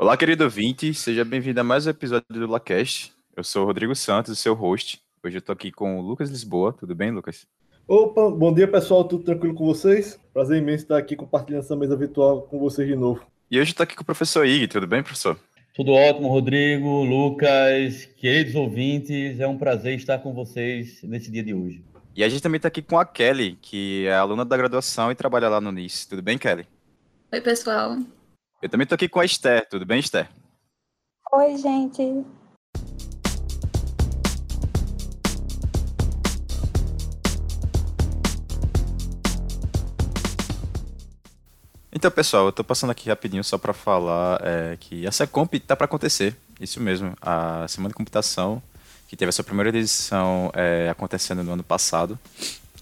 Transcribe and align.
Olá, 0.00 0.16
querido 0.16 0.44
ouvinte, 0.44 0.94
seja 0.94 1.24
bem-vindo 1.24 1.60
a 1.60 1.64
mais 1.64 1.84
um 1.84 1.90
episódio 1.90 2.24
do 2.28 2.46
LaCast. 2.46 3.12
Eu 3.36 3.42
sou 3.42 3.64
o 3.64 3.66
Rodrigo 3.66 3.96
Santos, 3.96 4.38
seu 4.38 4.54
host. 4.54 5.02
Hoje 5.24 5.38
eu 5.38 5.42
tô 5.42 5.50
aqui 5.50 5.72
com 5.72 5.98
o 5.98 6.00
Lucas 6.00 6.30
Lisboa. 6.30 6.72
Tudo 6.72 6.94
bem, 6.94 7.10
Lucas? 7.10 7.48
Opa, 7.88 8.30
bom 8.30 8.54
dia 8.54 8.68
pessoal, 8.68 9.02
tudo 9.02 9.24
tranquilo 9.24 9.56
com 9.56 9.66
vocês? 9.66 10.16
Prazer 10.32 10.58
imenso 10.62 10.84
estar 10.84 10.98
aqui 10.98 11.16
compartilhando 11.16 11.64
essa 11.64 11.74
mesa 11.74 11.96
virtual 11.96 12.42
com 12.42 12.60
vocês 12.60 12.86
de 12.86 12.94
novo. 12.94 13.26
E 13.50 13.58
hoje 13.58 13.72
eu 13.72 13.76
tô 13.76 13.82
aqui 13.82 13.96
com 13.96 14.02
o 14.02 14.06
professor 14.06 14.46
Ig, 14.46 14.68
tudo 14.68 14.86
bem, 14.86 15.02
professor? 15.02 15.36
Tudo 15.74 15.90
ótimo, 15.90 16.28
Rodrigo, 16.28 17.02
Lucas, 17.02 18.04
queridos 18.16 18.54
ouvintes, 18.54 19.40
é 19.40 19.48
um 19.48 19.58
prazer 19.58 19.96
estar 19.96 20.18
com 20.18 20.32
vocês 20.32 21.02
nesse 21.02 21.28
dia 21.28 21.42
de 21.42 21.52
hoje. 21.52 21.84
E 22.14 22.22
a 22.22 22.28
gente 22.28 22.42
também 22.42 22.58
está 22.58 22.68
aqui 22.68 22.82
com 22.82 23.00
a 23.00 23.04
Kelly, 23.04 23.58
que 23.60 24.06
é 24.06 24.14
aluna 24.14 24.44
da 24.44 24.56
graduação 24.56 25.10
e 25.10 25.16
trabalha 25.16 25.48
lá 25.48 25.60
no 25.60 25.72
NIS. 25.72 26.06
Tudo 26.06 26.22
bem, 26.22 26.38
Kelly? 26.38 26.66
Oi, 27.32 27.40
pessoal. 27.40 27.98
Eu 28.60 28.68
também 28.68 28.82
estou 28.82 28.96
aqui 28.96 29.08
com 29.08 29.20
a 29.20 29.24
Esther. 29.24 29.68
Tudo 29.68 29.86
bem, 29.86 30.00
Esther? 30.00 30.28
Oi, 31.32 31.56
gente. 31.58 32.24
Então, 41.92 42.10
pessoal, 42.10 42.44
eu 42.44 42.48
estou 42.50 42.64
passando 42.64 42.90
aqui 42.90 43.08
rapidinho 43.08 43.44
só 43.44 43.56
para 43.58 43.72
falar 43.72 44.40
é, 44.42 44.76
que 44.80 45.06
a 45.06 45.12
Secomp 45.12 45.54
está 45.54 45.76
para 45.76 45.84
acontecer. 45.84 46.36
Isso 46.60 46.80
mesmo, 46.80 47.14
a 47.22 47.66
Semana 47.68 47.90
de 47.90 47.94
Computação, 47.94 48.60
que 49.06 49.16
teve 49.16 49.28
a 49.28 49.32
sua 49.32 49.44
primeira 49.44 49.68
edição 49.68 50.50
é, 50.52 50.88
acontecendo 50.90 51.44
no 51.44 51.52
ano 51.52 51.62
passado, 51.62 52.18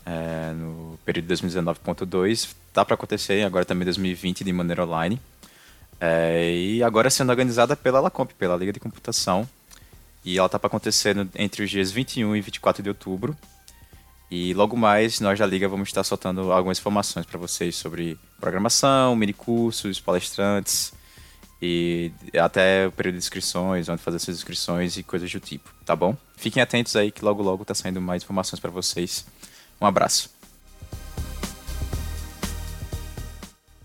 é, 0.06 0.52
no 0.52 0.98
período 1.04 1.28
2019.2, 1.34 2.54
está 2.68 2.82
para 2.82 2.94
acontecer 2.94 3.42
agora 3.42 3.66
também 3.66 3.82
em 3.82 3.86
2020 3.86 4.42
de 4.42 4.52
maneira 4.54 4.86
online. 4.86 5.20
É, 6.00 6.54
e 6.54 6.82
agora 6.82 7.08
sendo 7.10 7.30
organizada 7.30 7.74
pela 7.76 8.00
LACOMP, 8.00 8.34
pela 8.34 8.56
Liga 8.56 8.72
de 8.72 8.80
Computação. 8.80 9.48
E 10.24 10.38
ela 10.38 10.46
está 10.46 10.58
acontecer 10.58 11.16
entre 11.36 11.62
os 11.62 11.70
dias 11.70 11.90
21 11.90 12.34
e 12.34 12.40
24 12.40 12.82
de 12.82 12.88
outubro. 12.88 13.36
E 14.28 14.52
logo 14.54 14.76
mais, 14.76 15.20
nós 15.20 15.38
da 15.38 15.46
Liga 15.46 15.68
vamos 15.68 15.88
estar 15.88 16.02
soltando 16.02 16.50
algumas 16.50 16.78
informações 16.78 17.24
para 17.24 17.38
vocês 17.38 17.76
sobre 17.76 18.18
programação, 18.40 19.14
minicursos, 19.14 20.00
palestrantes 20.00 20.92
e 21.62 22.10
até 22.38 22.88
o 22.88 22.92
período 22.92 23.14
de 23.14 23.18
inscrições, 23.18 23.88
onde 23.88 24.02
fazer 24.02 24.18
suas 24.18 24.36
inscrições 24.36 24.96
e 24.96 25.02
coisas 25.04 25.30
do 25.30 25.40
tipo, 25.40 25.70
tá 25.84 25.94
bom? 25.94 26.16
Fiquem 26.36 26.60
atentos 26.60 26.96
aí 26.96 27.12
que 27.12 27.24
logo 27.24 27.42
logo 27.42 27.64
tá 27.64 27.74
saindo 27.74 28.00
mais 28.00 28.22
informações 28.24 28.58
para 28.58 28.70
vocês. 28.70 29.24
Um 29.80 29.86
abraço. 29.86 30.28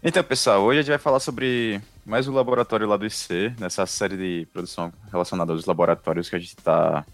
Então, 0.03 0.23
pessoal, 0.23 0.63
hoje 0.63 0.79
a 0.79 0.81
gente 0.81 0.89
vai 0.89 0.97
falar 0.97 1.19
sobre 1.19 1.79
mais 2.05 2.27
um 2.27 2.33
laboratório 2.33 2.87
lá 2.87 2.97
do 2.97 3.05
IC, 3.05 3.53
nessa 3.59 3.85
série 3.85 4.17
de 4.17 4.47
produção 4.51 4.91
relacionada 5.11 5.51
aos 5.51 5.65
laboratórios 5.65 6.29
que 6.29 6.35
a 6.35 6.39
gente 6.39 6.57
está 6.57 7.05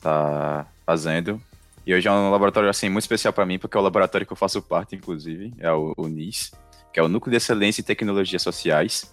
tá 0.00 0.66
fazendo. 0.84 1.40
E 1.86 1.94
hoje 1.94 2.08
é 2.08 2.12
um 2.12 2.30
laboratório 2.30 2.68
assim 2.68 2.88
muito 2.88 3.04
especial 3.04 3.32
para 3.32 3.46
mim, 3.46 3.58
porque 3.58 3.76
é 3.76 3.80
o 3.80 3.82
laboratório 3.82 4.26
que 4.26 4.32
eu 4.32 4.36
faço 4.36 4.62
parte, 4.62 4.96
inclusive, 4.96 5.52
é 5.58 5.70
o, 5.72 5.94
o 5.96 6.08
NIS, 6.08 6.52
que 6.92 7.00
é 7.00 7.02
o 7.02 7.08
Núcleo 7.08 7.30
de 7.30 7.36
Excelência 7.36 7.80
em 7.80 7.84
Tecnologias 7.84 8.42
Sociais. 8.42 9.12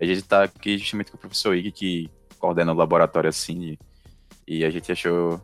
E 0.00 0.04
a 0.04 0.06
gente 0.06 0.18
está 0.18 0.44
aqui 0.44 0.76
justamente 0.76 1.10
com 1.10 1.16
o 1.16 1.20
professor 1.20 1.56
Ig, 1.56 1.70
que 1.72 2.10
coordena 2.38 2.72
o 2.72 2.76
laboratório 2.76 3.30
assim, 3.30 3.76
e, 4.46 4.58
e 4.58 4.64
a 4.64 4.70
gente 4.70 4.90
achou 4.90 5.40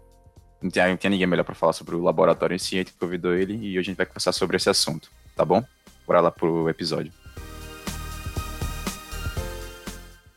não 0.62 0.70
tinha, 0.70 0.89
não 0.89 0.97
tinha 0.97 1.11
ninguém 1.11 1.27
melhor 1.27 1.45
para 1.45 1.55
falar 1.55 1.73
sobre 1.73 1.95
o 1.95 2.03
laboratório 2.03 2.55
em 2.55 2.58
si, 2.58 2.75
a 2.77 2.78
gente 2.78 2.92
convidou 2.92 3.34
ele 3.34 3.55
e 3.55 3.70
hoje 3.70 3.78
a 3.78 3.83
gente 3.83 3.97
vai 3.97 4.06
conversar 4.06 4.33
sobre 4.33 4.56
esse 4.56 4.69
assunto, 4.69 5.11
tá 5.34 5.45
bom? 5.45 5.64
Bora 6.06 6.20
lá 6.20 6.31
pro 6.31 6.69
episódio. 6.69 7.19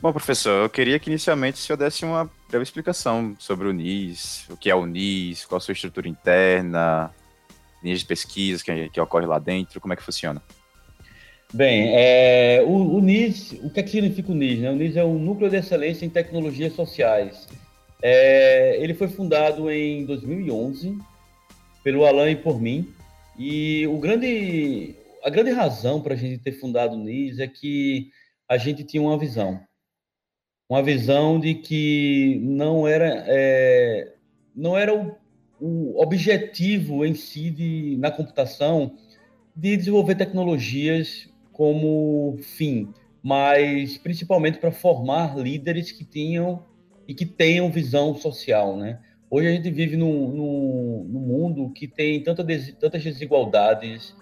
Bom, 0.03 0.11
professor, 0.11 0.63
eu 0.63 0.69
queria 0.69 0.99
que 0.99 1.09
inicialmente 1.09 1.53
o 1.53 1.61
senhor 1.61 1.77
desse 1.77 2.03
uma 2.03 2.29
breve 2.49 2.63
explicação 2.63 3.37
sobre 3.39 3.69
o 3.69 3.71
NIS, 3.71 4.45
o 4.49 4.57
que 4.57 4.69
é 4.69 4.75
o 4.75 4.85
NIS, 4.85 5.45
qual 5.45 5.55
a 5.55 5.61
sua 5.61 5.71
estrutura 5.71 6.09
interna, 6.09 7.09
linhas 7.81 8.01
de 8.01 8.05
pesquisa 8.05 8.61
que, 8.61 8.89
que 8.89 8.99
ocorre 8.99 9.25
lá 9.25 9.39
dentro, 9.39 9.79
como 9.79 9.93
é 9.93 9.95
que 9.95 10.03
funciona? 10.03 10.43
Bem, 11.53 11.93
é, 11.95 12.61
o, 12.67 12.97
o, 12.97 12.99
NIS, 12.99 13.53
o 13.63 13.69
que, 13.69 13.79
é 13.79 13.83
que 13.83 13.91
significa 13.91 14.29
o 14.29 14.35
NIS? 14.35 14.59
Né? 14.59 14.71
O 14.71 14.75
NIS 14.75 14.97
é 14.97 15.05
o 15.05 15.13
Núcleo 15.13 15.49
de 15.49 15.55
Excelência 15.55 16.05
em 16.05 16.09
Tecnologias 16.09 16.73
Sociais. 16.73 17.47
É, 18.01 18.75
ele 18.83 18.93
foi 18.93 19.07
fundado 19.07 19.71
em 19.71 20.05
2011 20.05 20.97
pelo 21.81 22.05
Alain 22.05 22.33
e 22.33 22.35
por 22.35 22.59
mim, 22.59 22.93
e 23.39 23.87
o 23.87 23.97
grande, 23.99 24.97
a 25.23 25.29
grande 25.29 25.51
razão 25.51 26.01
para 26.01 26.13
a 26.13 26.17
gente 26.17 26.43
ter 26.43 26.59
fundado 26.59 26.93
o 26.93 26.99
NIS 27.01 27.39
é 27.39 27.47
que 27.47 28.09
a 28.49 28.57
gente 28.57 28.83
tinha 28.83 29.01
uma 29.01 29.17
visão 29.17 29.61
uma 30.73 30.81
visão 30.81 31.39
de 31.39 31.53
que 31.53 32.39
não 32.41 32.87
era, 32.87 33.23
é, 33.27 34.11
não 34.55 34.75
era 34.75 34.91
o, 34.91 35.15
o, 35.61 36.01
objetivo 36.01 37.05
em 37.05 37.13
si 37.13 37.51
de, 37.51 37.95
na 37.99 38.09
computação 38.09 38.95
de 39.55 39.77
desenvolver 39.77 40.15
tecnologias 40.15 41.29
como 41.51 42.39
fim, 42.41 42.91
mas 43.21 43.99
principalmente 43.99 44.57
para 44.57 44.71
formar 44.71 45.37
líderes 45.37 45.91
que 45.91 46.03
tinham 46.03 46.63
e 47.07 47.13
que 47.13 47.25
tenham 47.27 47.69
visão 47.69 48.15
social, 48.15 48.75
né? 48.75 48.99
Hoje 49.29 49.49
a 49.49 49.51
gente 49.51 49.69
vive 49.69 49.95
num, 49.95 50.27
num, 50.29 51.07
num 51.07 51.19
mundo 51.19 51.69
que 51.69 51.87
tem 51.87 52.23
tanta 52.23 52.43
des, 52.43 52.73
tantas 52.79 53.03
desigualdades 53.03 54.15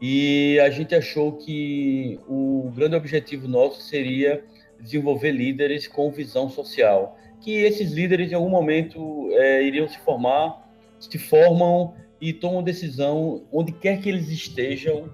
e 0.00 0.60
a 0.60 0.70
gente 0.70 0.94
achou 0.94 1.32
que 1.32 2.20
o 2.28 2.70
grande 2.72 2.94
objetivo 2.94 3.48
nosso 3.48 3.82
seria 3.82 4.44
desenvolver 4.80 5.32
líderes 5.32 5.86
com 5.86 6.10
visão 6.10 6.48
social, 6.48 7.16
que 7.40 7.52
esses 7.52 7.92
líderes 7.92 8.32
em 8.32 8.34
algum 8.34 8.48
momento 8.48 9.28
é, 9.32 9.62
iriam 9.62 9.88
se 9.88 9.98
formar, 9.98 10.68
se 10.98 11.18
formam 11.18 11.94
e 12.20 12.32
tomam 12.32 12.62
decisão 12.62 13.46
onde 13.52 13.72
quer 13.72 14.00
que 14.00 14.08
eles 14.08 14.28
estejam 14.28 15.10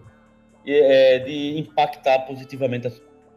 é, 0.67 1.19
de 1.19 1.59
impactar 1.59 2.21
positivamente 2.21 2.89
a, 2.89 2.93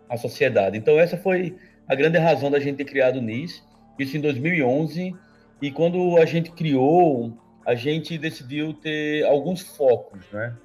a, 0.09 0.17
sociedade. 0.17 0.77
Então 0.77 0.99
essa 0.99 1.17
foi 1.17 1.57
a 1.87 1.95
grande 1.95 2.17
razão 2.17 2.49
da 2.49 2.59
gente 2.59 2.77
ter 2.77 2.85
criado 2.85 3.17
o 3.17 3.21
NIS, 3.21 3.63
isso 3.99 4.15
em 4.15 4.21
2011, 4.21 5.13
e 5.61 5.71
quando 5.71 6.17
a 6.17 6.25
gente 6.25 6.51
criou, 6.51 7.33
a 7.65 7.75
gente 7.75 8.17
decidiu 8.17 8.73
ter 8.73 9.25
alguns 9.25 9.61
focos, 9.61 10.25
né? 10.31 10.55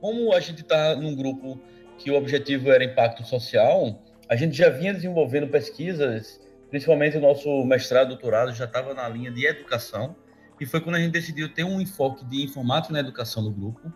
Como 0.00 0.32
a 0.32 0.40
gente 0.40 0.62
está 0.62 0.94
num 0.94 1.14
grupo 1.14 1.60
que 1.96 2.10
o 2.10 2.16
objetivo 2.16 2.70
era 2.70 2.84
impacto 2.84 3.24
social, 3.24 4.00
a 4.32 4.36
gente 4.36 4.56
já 4.56 4.70
vinha 4.70 4.94
desenvolvendo 4.94 5.46
pesquisas, 5.46 6.40
principalmente 6.70 7.18
o 7.18 7.20
nosso 7.20 7.66
mestrado, 7.66 8.08
doutorado, 8.08 8.54
já 8.54 8.64
estava 8.64 8.94
na 8.94 9.06
linha 9.06 9.30
de 9.30 9.46
educação, 9.46 10.16
e 10.58 10.64
foi 10.64 10.80
quando 10.80 10.96
a 10.96 11.00
gente 11.00 11.12
decidiu 11.12 11.52
ter 11.52 11.64
um 11.64 11.78
enfoque 11.78 12.24
de 12.24 12.42
informática 12.42 12.94
na 12.94 13.00
educação 13.00 13.42
no 13.42 13.50
grupo, 13.50 13.92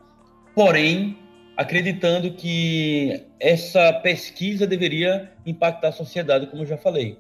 porém, 0.55 1.17
acreditando 1.57 2.31
que 2.33 3.25
essa 3.41 3.95
pesquisa 3.95 4.67
deveria 4.67 5.33
impactar 5.47 5.89
a 5.89 5.93
sociedade, 5.93 6.49
como 6.49 6.65
eu 6.65 6.67
já 6.67 6.77
falei. 6.77 7.19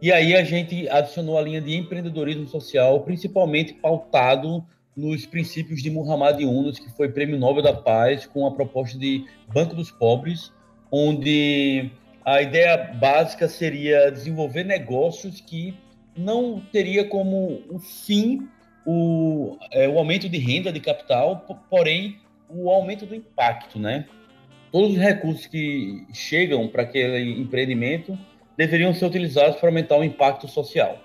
E 0.00 0.10
aí 0.10 0.34
a 0.34 0.42
gente 0.42 0.88
adicionou 0.88 1.36
a 1.36 1.42
linha 1.42 1.60
de 1.60 1.76
empreendedorismo 1.76 2.48
social, 2.48 3.02
principalmente 3.02 3.74
pautado 3.74 4.64
nos 4.96 5.26
princípios 5.26 5.82
de 5.82 5.90
Muhammad 5.90 6.40
Yunus, 6.40 6.78
que 6.78 6.88
foi 6.96 7.10
Prêmio 7.10 7.38
Nobel 7.38 7.62
da 7.62 7.74
Paz, 7.74 8.24
com 8.24 8.46
a 8.46 8.50
proposta 8.52 8.98
de 8.98 9.26
Banco 9.52 9.74
dos 9.74 9.90
Pobres, 9.90 10.50
onde 10.90 11.90
a 12.24 12.40
ideia 12.40 12.76
básica 12.76 13.48
seria 13.48 14.10
desenvolver 14.10 14.64
negócios 14.64 15.40
que 15.40 15.74
não 16.16 16.60
teria 16.72 17.08
como 17.08 17.62
o 17.68 17.78
fim 17.78 18.48
o, 18.84 19.56
é, 19.70 19.88
o 19.88 19.98
aumento 19.98 20.28
de 20.28 20.38
renda 20.38 20.72
de 20.72 20.80
capital, 20.80 21.46
porém 21.70 22.18
o 22.48 22.70
aumento 22.70 23.06
do 23.06 23.14
impacto, 23.14 23.78
né? 23.78 24.06
Todos 24.70 24.92
os 24.92 24.98
recursos 24.98 25.46
que 25.46 26.06
chegam 26.12 26.66
para 26.68 26.82
aquele 26.82 27.40
empreendimento 27.40 28.18
deveriam 28.56 28.92
ser 28.94 29.06
utilizados 29.06 29.56
para 29.56 29.68
aumentar 29.68 29.98
o 29.98 30.04
impacto 30.04 30.48
social. 30.48 30.98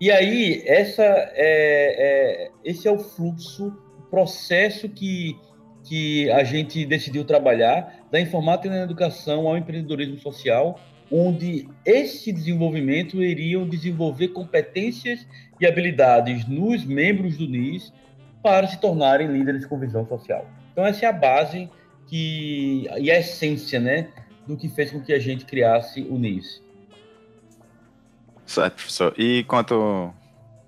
E 0.00 0.10
aí 0.10 0.62
essa 0.66 1.02
é, 1.02 1.30
é 1.36 2.50
esse 2.64 2.86
é 2.86 2.90
o 2.90 2.98
fluxo, 2.98 3.68
o 3.98 4.02
processo 4.10 4.88
que 4.88 5.38
que 5.86 6.30
a 6.32 6.42
gente 6.42 6.84
decidiu 6.84 7.24
trabalhar 7.24 8.06
da 8.10 8.20
informática 8.20 8.68
na 8.68 8.82
educação 8.82 9.46
ao 9.46 9.56
empreendedorismo 9.56 10.18
social, 10.18 10.80
onde 11.10 11.68
esse 11.84 12.32
desenvolvimento 12.32 13.22
iriam 13.22 13.68
desenvolver 13.68 14.28
competências 14.28 15.26
e 15.60 15.66
habilidades 15.66 16.46
nos 16.46 16.84
membros 16.84 17.36
do 17.36 17.46
NIS 17.46 17.92
para 18.42 18.66
se 18.66 18.80
tornarem 18.80 19.28
líderes 19.28 19.64
com 19.64 19.78
visão 19.78 20.06
social. 20.06 20.46
Então 20.72 20.84
essa 20.84 21.06
é 21.06 21.08
a 21.08 21.12
base 21.12 21.70
que 22.08 22.88
e 22.98 23.10
a 23.10 23.18
essência, 23.18 23.78
né, 23.78 24.08
do 24.46 24.56
que 24.56 24.68
fez 24.68 24.90
com 24.90 25.00
que 25.00 25.12
a 25.12 25.18
gente 25.18 25.44
criasse 25.44 26.02
o 26.02 26.18
NIS. 26.18 26.62
Certo, 28.44 28.74
professor. 28.74 29.14
E 29.16 29.44
quanto 29.44 30.12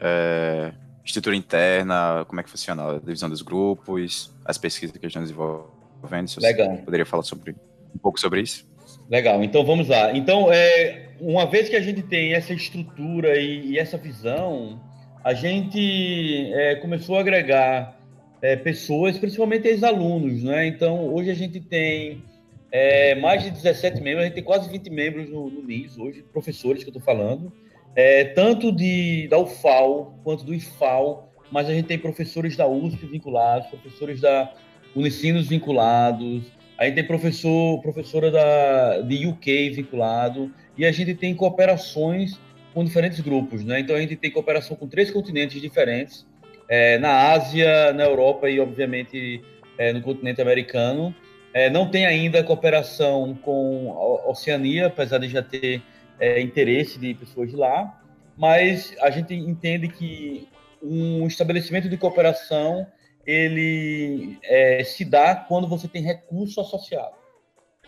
é, 0.00 0.72
estrutura 1.08 1.34
interna, 1.34 2.24
como 2.26 2.40
é 2.40 2.44
que 2.44 2.50
funciona 2.50 2.96
a 2.96 2.98
divisão 2.98 3.28
dos 3.28 3.42
grupos, 3.42 4.32
as 4.44 4.58
pesquisas 4.58 4.96
que 4.96 5.04
a 5.04 5.08
gente 5.08 5.20
desenvolvendo. 5.22 6.28
Se 6.28 6.40
Legal. 6.40 6.76
poderia 6.78 7.06
falar 7.06 7.22
sobre 7.22 7.56
um 7.94 7.98
pouco 7.98 8.20
sobre 8.20 8.42
isso? 8.42 8.66
Legal. 9.10 9.42
Então 9.42 9.64
vamos 9.64 9.88
lá. 9.88 10.16
Então 10.16 10.52
é, 10.52 11.08
uma 11.20 11.46
vez 11.46 11.68
que 11.68 11.76
a 11.76 11.80
gente 11.80 12.02
tem 12.02 12.34
essa 12.34 12.52
estrutura 12.52 13.40
e, 13.40 13.72
e 13.72 13.78
essa 13.78 13.96
visão, 13.96 14.80
a 15.24 15.34
gente 15.34 16.52
é, 16.52 16.76
começou 16.76 17.16
a 17.16 17.20
agregar 17.20 17.98
é, 18.40 18.56
pessoas, 18.56 19.18
principalmente 19.18 19.66
ex-alunos, 19.66 20.42
né? 20.42 20.66
Então, 20.66 21.12
hoje 21.12 21.30
a 21.30 21.34
gente 21.34 21.60
tem 21.60 22.22
é, 22.70 23.14
mais 23.16 23.42
de 23.42 23.50
17 23.50 24.00
membros, 24.00 24.22
a 24.22 24.26
gente 24.26 24.34
tem 24.34 24.44
quase 24.44 24.68
20 24.68 24.90
membros 24.90 25.28
no, 25.28 25.50
no 25.50 25.62
NIS 25.62 25.98
hoje, 25.98 26.22
professores 26.32 26.84
que 26.84 26.90
eu 26.90 26.96
estou 26.96 27.02
falando, 27.02 27.52
é, 27.94 28.24
tanto 28.24 28.70
de, 28.70 29.26
da 29.28 29.38
UFAL 29.38 30.18
quanto 30.22 30.44
do 30.44 30.54
IFAL, 30.54 31.32
mas 31.50 31.68
a 31.68 31.74
gente 31.74 31.86
tem 31.86 31.98
professores 31.98 32.56
da 32.56 32.66
USP 32.66 33.06
vinculados, 33.06 33.68
professores 33.68 34.20
da 34.20 34.52
Unicinos 34.94 35.48
vinculados, 35.48 36.44
a 36.78 36.84
gente 36.84 36.94
tem 36.94 37.04
professor, 37.04 37.80
professora 37.82 38.30
da, 38.30 39.00
de 39.00 39.26
UK 39.26 39.70
vinculado, 39.70 40.52
e 40.76 40.86
a 40.86 40.92
gente 40.92 41.14
tem 41.14 41.34
cooperações 41.34 42.38
com 42.72 42.84
diferentes 42.84 43.20
grupos, 43.20 43.64
né? 43.64 43.80
Então 43.80 43.96
a 43.96 44.00
gente 44.00 44.14
tem 44.14 44.30
cooperação 44.30 44.76
com 44.76 44.86
três 44.86 45.10
continentes 45.10 45.60
diferentes, 45.60 46.24
é, 46.68 46.98
na 46.98 47.32
Ásia, 47.32 47.92
na 47.92 48.04
Europa 48.04 48.48
e 48.48 48.60
obviamente 48.60 49.42
é, 49.76 49.92
no 49.92 50.00
continente 50.02 50.40
americano. 50.40 51.14
É, 51.52 51.68
não 51.68 51.90
tem 51.90 52.06
ainda 52.06 52.44
cooperação 52.44 53.36
com 53.42 53.92
a 54.24 54.30
Oceania, 54.30 54.86
apesar 54.86 55.18
de 55.18 55.28
já 55.28 55.42
ter 55.42 55.82
é, 56.20 56.40
interesse 56.40 56.98
de 56.98 57.14
pessoas 57.14 57.50
de 57.50 57.56
lá, 57.56 58.02
mas 58.36 58.94
a 59.00 59.10
gente 59.10 59.34
entende 59.34 59.88
que 59.88 60.48
um 60.82 61.26
estabelecimento 61.26 61.88
de 61.88 61.96
cooperação 61.96 62.86
ele 63.26 64.38
é, 64.42 64.82
se 64.84 65.04
dá 65.04 65.34
quando 65.34 65.68
você 65.68 65.86
tem 65.86 66.02
recurso 66.02 66.60
associado. 66.60 67.16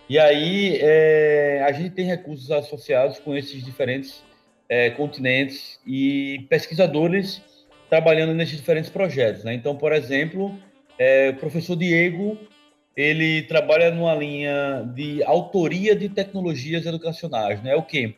E 0.08 0.18
aí 0.18 0.78
é, 0.82 1.62
a 1.64 1.72
gente 1.72 1.90
tem 1.90 2.04
recursos 2.04 2.50
associados 2.50 3.18
com 3.20 3.34
esses 3.34 3.64
diferentes 3.64 4.22
é, 4.68 4.90
continentes 4.90 5.80
e 5.86 6.46
pesquisadores 6.50 7.42
trabalhando 7.88 8.34
nesses 8.34 8.56
diferentes 8.56 8.90
projetos. 8.90 9.44
Né? 9.44 9.54
Então, 9.54 9.76
por 9.76 9.92
exemplo, 9.92 10.54
é, 10.98 11.30
o 11.30 11.36
professor 11.36 11.76
Diego 11.76 12.36
ele 13.00 13.42
trabalha 13.42 13.90
numa 13.90 14.14
linha 14.14 14.82
de 14.94 15.22
autoria 15.24 15.96
de 15.96 16.08
tecnologias 16.08 16.84
educacionais. 16.84 17.62
Né? 17.62 17.74
O 17.74 17.82
que? 17.82 18.14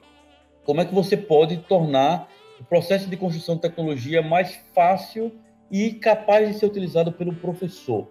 Como 0.64 0.80
é 0.80 0.84
que 0.84 0.94
você 0.94 1.16
pode 1.16 1.58
tornar 1.58 2.28
o 2.60 2.64
processo 2.64 3.08
de 3.08 3.16
construção 3.16 3.54
de 3.54 3.62
tecnologia 3.62 4.22
mais 4.22 4.58
fácil 4.74 5.32
e 5.70 5.92
capaz 5.92 6.48
de 6.48 6.54
ser 6.54 6.66
utilizado 6.66 7.12
pelo 7.12 7.32
professor? 7.34 8.10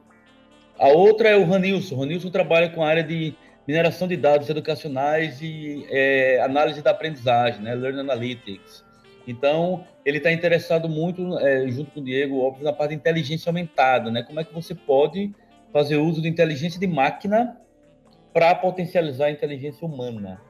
A 0.80 0.88
outra 0.88 1.30
é 1.30 1.36
o 1.36 1.46
Ranilson. 1.46 1.96
O 1.96 2.00
Ranilson 2.00 2.30
trabalha 2.30 2.70
com 2.70 2.82
a 2.82 2.88
área 2.88 3.04
de 3.04 3.36
mineração 3.68 4.08
de 4.08 4.16
dados 4.16 4.50
educacionais 4.50 5.42
e 5.42 5.86
é, 5.90 6.42
análise 6.42 6.82
da 6.82 6.92
aprendizagem, 6.92 7.62
né, 7.62 7.76
Learn 7.76 8.00
Analytics. 8.00 8.84
Então, 9.28 9.86
ele 10.04 10.18
está 10.18 10.32
interessado 10.32 10.90
muito, 10.90 11.38
é, 11.40 11.68
junto 11.68 11.92
com 11.92 12.00
o 12.00 12.04
Diego, 12.04 12.40
óbvio, 12.40 12.64
na 12.64 12.74
parte 12.74 12.92
de 12.92 12.96
inteligência 12.96 13.50
aumentada, 13.50 14.10
né? 14.10 14.24
Como 14.24 14.40
é 14.40 14.44
que 14.44 14.54
você 14.54 14.74
pode 14.74 15.32
fazer 15.72 15.98
uso 15.98 16.22
de 16.22 16.28
inteligência 16.28 16.80
de 16.80 16.88
máquina 16.88 17.58
para 18.34 18.54
potencializar 18.56 19.26
a 19.26 19.32
inteligência 19.32 19.86
humana? 19.86 20.42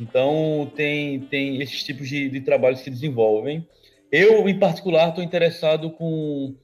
Então, 0.00 0.70
tem, 0.74 1.20
tem 1.20 1.60
esses 1.62 1.82
tipos 1.82 2.08
de, 2.08 2.28
de 2.28 2.40
trabalhos 2.40 2.82
que 2.82 2.90
desenvolvem. 2.90 3.66
Eu, 4.10 4.48
em 4.48 4.58
particular, 4.58 5.08
estou 5.08 5.22
interessado 5.22 5.90
com 5.90 6.54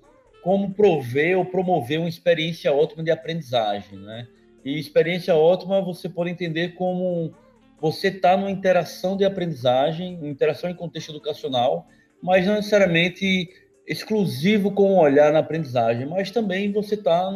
como 0.43 0.73
prover 0.73 1.39
ou 1.39 1.45
promover 1.45 1.99
uma 1.99 2.09
experiência 2.09 2.73
ótima 2.73 3.03
de 3.03 3.11
aprendizagem, 3.11 3.99
né? 3.99 4.27
E 4.65 4.79
experiência 4.79 5.35
ótima 5.35 5.81
você 5.83 6.09
pode 6.09 6.31
entender 6.31 6.71
como 6.71 7.33
você 7.81 8.09
está 8.09 8.37
numa 8.37 8.51
interação 8.51 9.17
de 9.17 9.25
aprendizagem, 9.25 10.19
interação 10.23 10.69
em 10.69 10.75
contexto 10.75 11.11
educacional, 11.11 11.87
mas 12.23 12.47
não 12.47 12.55
necessariamente 12.55 13.49
exclusivo 13.87 14.71
com 14.73 14.95
o 14.95 15.01
olhar 15.01 15.33
na 15.33 15.39
aprendizagem, 15.39 16.07
mas 16.07 16.31
também 16.31 16.71
você 16.71 16.95
está 16.95 17.31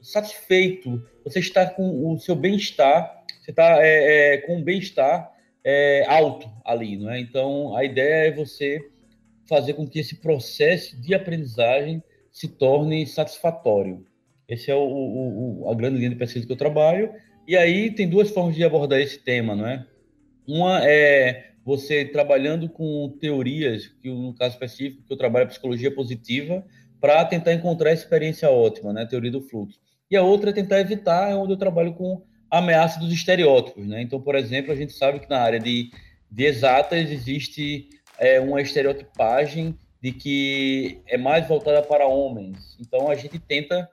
satisfeito, 0.00 1.02
você 1.24 1.40
está 1.40 1.66
com 1.66 2.12
o 2.12 2.18
seu 2.18 2.34
bem-estar, 2.34 3.24
você 3.40 3.50
está 3.50 3.78
é, 3.84 4.34
é, 4.34 4.38
com 4.38 4.56
um 4.56 4.62
bem-estar 4.62 5.32
é, 5.64 6.04
alto 6.06 6.50
ali, 6.64 6.96
não 6.96 7.10
é? 7.10 7.20
Então 7.20 7.76
a 7.76 7.84
ideia 7.84 8.28
é 8.28 8.32
você 8.32 8.80
fazer 9.48 9.74
com 9.74 9.86
que 9.86 9.98
esse 9.98 10.16
processo 10.16 11.00
de 11.00 11.14
aprendizagem 11.14 12.02
se 12.30 12.48
torne 12.48 13.06
satisfatório. 13.06 14.04
Esse 14.48 14.70
é 14.70 14.74
o, 14.74 14.80
o, 14.80 15.70
a 15.70 15.74
grande 15.74 15.98
linha 15.98 16.10
de 16.10 16.16
pesquisa 16.16 16.46
que 16.46 16.52
eu 16.52 16.56
trabalho. 16.56 17.12
E 17.46 17.56
aí 17.56 17.90
tem 17.90 18.08
duas 18.08 18.30
formas 18.30 18.54
de 18.54 18.64
abordar 18.64 19.00
esse 19.00 19.18
tema, 19.18 19.54
não 19.54 19.66
é? 19.66 19.86
Uma 20.46 20.80
é 20.84 21.48
você 21.64 22.04
trabalhando 22.04 22.68
com 22.68 23.14
teorias, 23.20 23.88
que 24.00 24.10
no 24.10 24.34
caso 24.34 24.54
específico 24.54 25.02
que 25.06 25.12
eu 25.12 25.18
trabalho 25.18 25.44
é 25.44 25.48
psicologia 25.48 25.94
positiva, 25.94 26.64
para 27.00 27.24
tentar 27.24 27.52
encontrar 27.52 27.90
a 27.90 27.94
experiência 27.94 28.50
ótima, 28.50 28.92
né? 28.92 29.06
Teoria 29.06 29.30
do 29.30 29.42
fluxo. 29.42 29.78
E 30.10 30.16
a 30.16 30.22
outra 30.22 30.50
é 30.50 30.52
tentar 30.52 30.80
evitar, 30.80 31.30
é 31.30 31.34
onde 31.34 31.52
eu 31.52 31.58
trabalho 31.58 31.92
com 31.94 32.22
ameaça 32.50 32.98
dos 32.98 33.12
estereótipos, 33.12 33.86
né? 33.86 34.00
Então, 34.00 34.20
por 34.20 34.34
exemplo, 34.34 34.72
a 34.72 34.74
gente 34.74 34.92
sabe 34.92 35.20
que 35.20 35.28
na 35.28 35.40
área 35.40 35.60
de, 35.60 35.90
de 36.30 36.44
exatas 36.44 37.10
existe 37.10 37.88
é, 38.18 38.40
uma 38.40 38.60
estereotipagem 38.60 39.78
de 40.00 40.12
que 40.12 41.02
é 41.06 41.18
mais 41.18 41.46
voltada 41.46 41.82
para 41.82 42.06
homens. 42.06 42.76
Então, 42.80 43.10
a 43.10 43.14
gente 43.14 43.38
tenta 43.38 43.88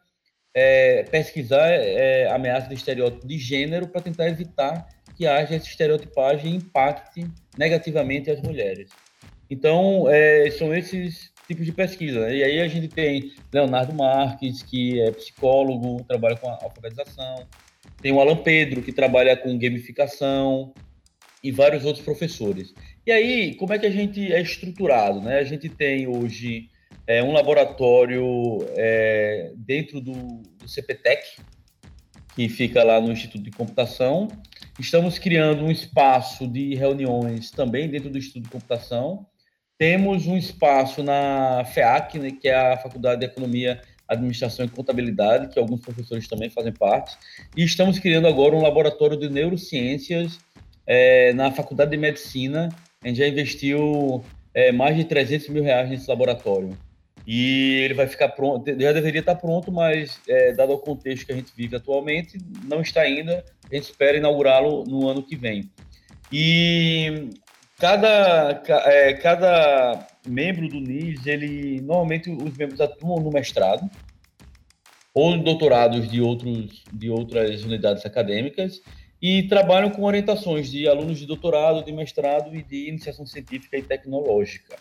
é, 0.53 1.03
pesquisar 1.03 1.67
é, 1.67 2.31
ameaça 2.31 2.69
de 2.69 2.75
estereótipo 2.75 3.27
de 3.27 3.37
gênero 3.37 3.87
para 3.87 4.01
tentar 4.01 4.27
evitar 4.29 4.87
que 5.17 5.27
haja 5.27 5.55
essa 5.55 5.67
estereotipagem 5.67 6.53
e 6.53 6.55
impacte 6.55 7.27
negativamente 7.57 8.31
as 8.31 8.41
mulheres. 8.41 8.89
Então, 9.49 10.09
é, 10.09 10.49
são 10.51 10.73
esses 10.73 11.31
tipos 11.47 11.65
de 11.65 11.71
pesquisa. 11.71 12.21
Né? 12.21 12.37
E 12.37 12.43
aí 12.43 12.61
a 12.61 12.67
gente 12.67 12.87
tem 12.87 13.31
Leonardo 13.53 13.93
Marques, 13.93 14.61
que 14.63 14.99
é 15.01 15.11
psicólogo, 15.11 16.03
trabalha 16.03 16.35
com 16.35 16.49
alfabetização. 16.49 17.47
Tem 18.01 18.11
o 18.11 18.19
Alan 18.19 18.37
Pedro, 18.37 18.81
que 18.81 18.91
trabalha 18.91 19.35
com 19.37 19.57
gamificação. 19.57 20.73
E 21.43 21.51
vários 21.51 21.85
outros 21.85 22.03
professores. 22.03 22.73
E 23.05 23.11
aí, 23.11 23.53
como 23.53 23.71
é 23.71 23.77
que 23.77 23.85
a 23.85 23.91
gente 23.91 24.33
é 24.33 24.41
estruturado? 24.41 25.21
Né? 25.21 25.37
A 25.37 25.43
gente 25.43 25.69
tem 25.69 26.07
hoje 26.07 26.71
é, 27.05 27.21
um 27.21 27.31
laboratório 27.31 28.65
é, 28.75 29.51
dentro 29.55 30.01
do, 30.01 30.13
do 30.13 30.67
CPTEC, 30.67 31.39
que 32.35 32.49
fica 32.49 32.83
lá 32.83 32.99
no 32.99 33.11
Instituto 33.11 33.43
de 33.43 33.51
Computação. 33.51 34.27
Estamos 34.79 35.19
criando 35.19 35.63
um 35.63 35.71
espaço 35.71 36.47
de 36.47 36.75
reuniões 36.75 37.51
também 37.51 37.87
dentro 37.87 38.09
do 38.09 38.17
Instituto 38.17 38.43
de 38.43 38.49
Computação. 38.49 39.25
Temos 39.77 40.25
um 40.25 40.37
espaço 40.37 41.03
na 41.03 41.65
FEAC, 41.65 42.17
né, 42.17 42.31
que 42.31 42.47
é 42.47 42.55
a 42.55 42.77
Faculdade 42.77 43.19
de 43.19 43.25
Economia, 43.25 43.81
Administração 44.07 44.65
e 44.65 44.69
Contabilidade, 44.69 45.49
que 45.49 45.59
alguns 45.59 45.81
professores 45.81 46.27
também 46.27 46.49
fazem 46.49 46.71
parte. 46.71 47.17
E 47.57 47.63
estamos 47.63 47.99
criando 47.99 48.27
agora 48.27 48.55
um 48.55 48.61
laboratório 48.61 49.17
de 49.17 49.29
neurociências 49.29 50.39
é, 50.87 51.33
na 51.33 51.51
Faculdade 51.51 51.91
de 51.91 51.97
Medicina. 51.97 52.69
A 53.03 53.07
gente 53.07 53.17
já 53.17 53.27
investiu 53.27 54.23
é, 54.53 54.71
mais 54.71 54.95
de 54.95 55.03
300 55.03 55.49
mil 55.49 55.63
reais 55.63 55.89
nesse 55.89 56.09
laboratório 56.09 56.77
e 57.27 57.81
ele 57.83 57.95
vai 57.95 58.07
ficar 58.07 58.29
pronto, 58.29 58.69
já 58.79 58.91
deveria 58.91 59.19
estar 59.19 59.35
pronto, 59.35 59.71
mas 59.71 60.21
é, 60.27 60.53
dado 60.53 60.73
o 60.73 60.77
contexto 60.77 61.25
que 61.25 61.31
a 61.31 61.35
gente 61.35 61.51
vive 61.55 61.75
atualmente, 61.75 62.37
não 62.63 62.81
está 62.81 63.01
ainda. 63.01 63.43
A 63.69 63.75
gente 63.75 63.85
espera 63.85 64.17
inaugurá-lo 64.17 64.83
no 64.85 65.09
ano 65.09 65.23
que 65.23 65.35
vem. 65.35 65.69
E 66.31 67.29
cada, 67.79 68.63
é, 68.85 69.13
cada 69.13 70.07
membro 70.25 70.67
do 70.67 70.79
NIS, 70.79 71.25
ele 71.25 71.81
normalmente 71.81 72.29
os 72.29 72.57
membros 72.57 72.81
atuam 72.81 73.19
no 73.19 73.31
mestrado 73.31 73.89
ou 75.13 75.31
em 75.31 75.43
doutorados 75.43 76.09
de 76.09 76.21
outros 76.21 76.83
de 76.91 77.09
outras 77.09 77.63
unidades 77.63 78.05
acadêmicas 78.05 78.81
e 79.21 79.43
trabalham 79.43 79.89
com 79.89 80.03
orientações 80.03 80.69
de 80.69 80.87
alunos 80.87 81.17
de 81.17 81.25
doutorado, 81.25 81.83
de 81.83 81.91
mestrado 81.91 82.55
e 82.55 82.61
de 82.61 82.89
iniciação 82.89 83.25
científica 83.25 83.77
e 83.77 83.81
tecnológica. 83.81 84.75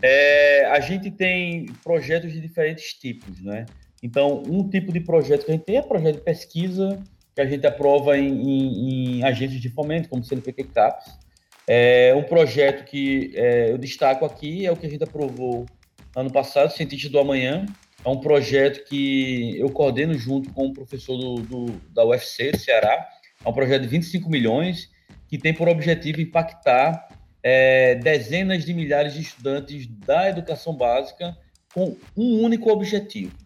É, 0.00 0.66
a 0.66 0.80
gente 0.80 1.10
tem 1.10 1.66
projetos 1.82 2.32
de 2.32 2.40
diferentes 2.40 2.94
tipos, 2.94 3.40
né? 3.42 3.66
Então, 4.02 4.42
um 4.46 4.68
tipo 4.68 4.92
de 4.92 5.00
projeto 5.00 5.44
que 5.44 5.50
a 5.50 5.54
gente 5.54 5.64
tem 5.64 5.76
é 5.76 5.82
projeto 5.82 6.16
de 6.16 6.22
pesquisa, 6.22 7.02
que 7.34 7.40
a 7.40 7.46
gente 7.46 7.66
aprova 7.66 8.16
em, 8.16 8.30
em, 8.30 9.18
em 9.18 9.24
agências 9.24 9.60
de 9.60 9.68
fomento, 9.68 10.08
como 10.08 10.24
CNPq 10.24 10.64
CAPES. 10.64 11.25
É, 11.68 12.14
um 12.14 12.22
projeto 12.22 12.84
que 12.84 13.32
é, 13.34 13.72
eu 13.72 13.78
destaco 13.78 14.24
aqui 14.24 14.64
é 14.64 14.70
o 14.70 14.76
que 14.76 14.86
a 14.86 14.90
gente 14.90 15.02
aprovou 15.02 15.66
ano 16.14 16.30
passado, 16.30 16.72
Cientista 16.72 17.08
do 17.08 17.18
Amanhã. 17.18 17.66
É 18.04 18.08
um 18.08 18.20
projeto 18.20 18.84
que 18.88 19.58
eu 19.58 19.68
coordeno 19.70 20.14
junto 20.14 20.52
com 20.52 20.68
o 20.68 20.72
professor 20.72 21.16
do, 21.16 21.34
do, 21.42 21.66
da 21.92 22.04
UFC, 22.04 22.52
do 22.52 22.58
Ceará. 22.58 23.08
É 23.44 23.48
um 23.48 23.52
projeto 23.52 23.82
de 23.82 23.88
25 23.88 24.30
milhões, 24.30 24.90
que 25.28 25.36
tem 25.36 25.52
por 25.52 25.68
objetivo 25.68 26.20
impactar 26.20 27.08
é, 27.42 27.96
dezenas 27.96 28.64
de 28.64 28.72
milhares 28.72 29.14
de 29.14 29.22
estudantes 29.22 29.86
da 29.86 30.28
educação 30.28 30.72
básica 30.74 31.36
com 31.74 31.96
um 32.16 32.42
único 32.42 32.70
objetivo, 32.70 33.36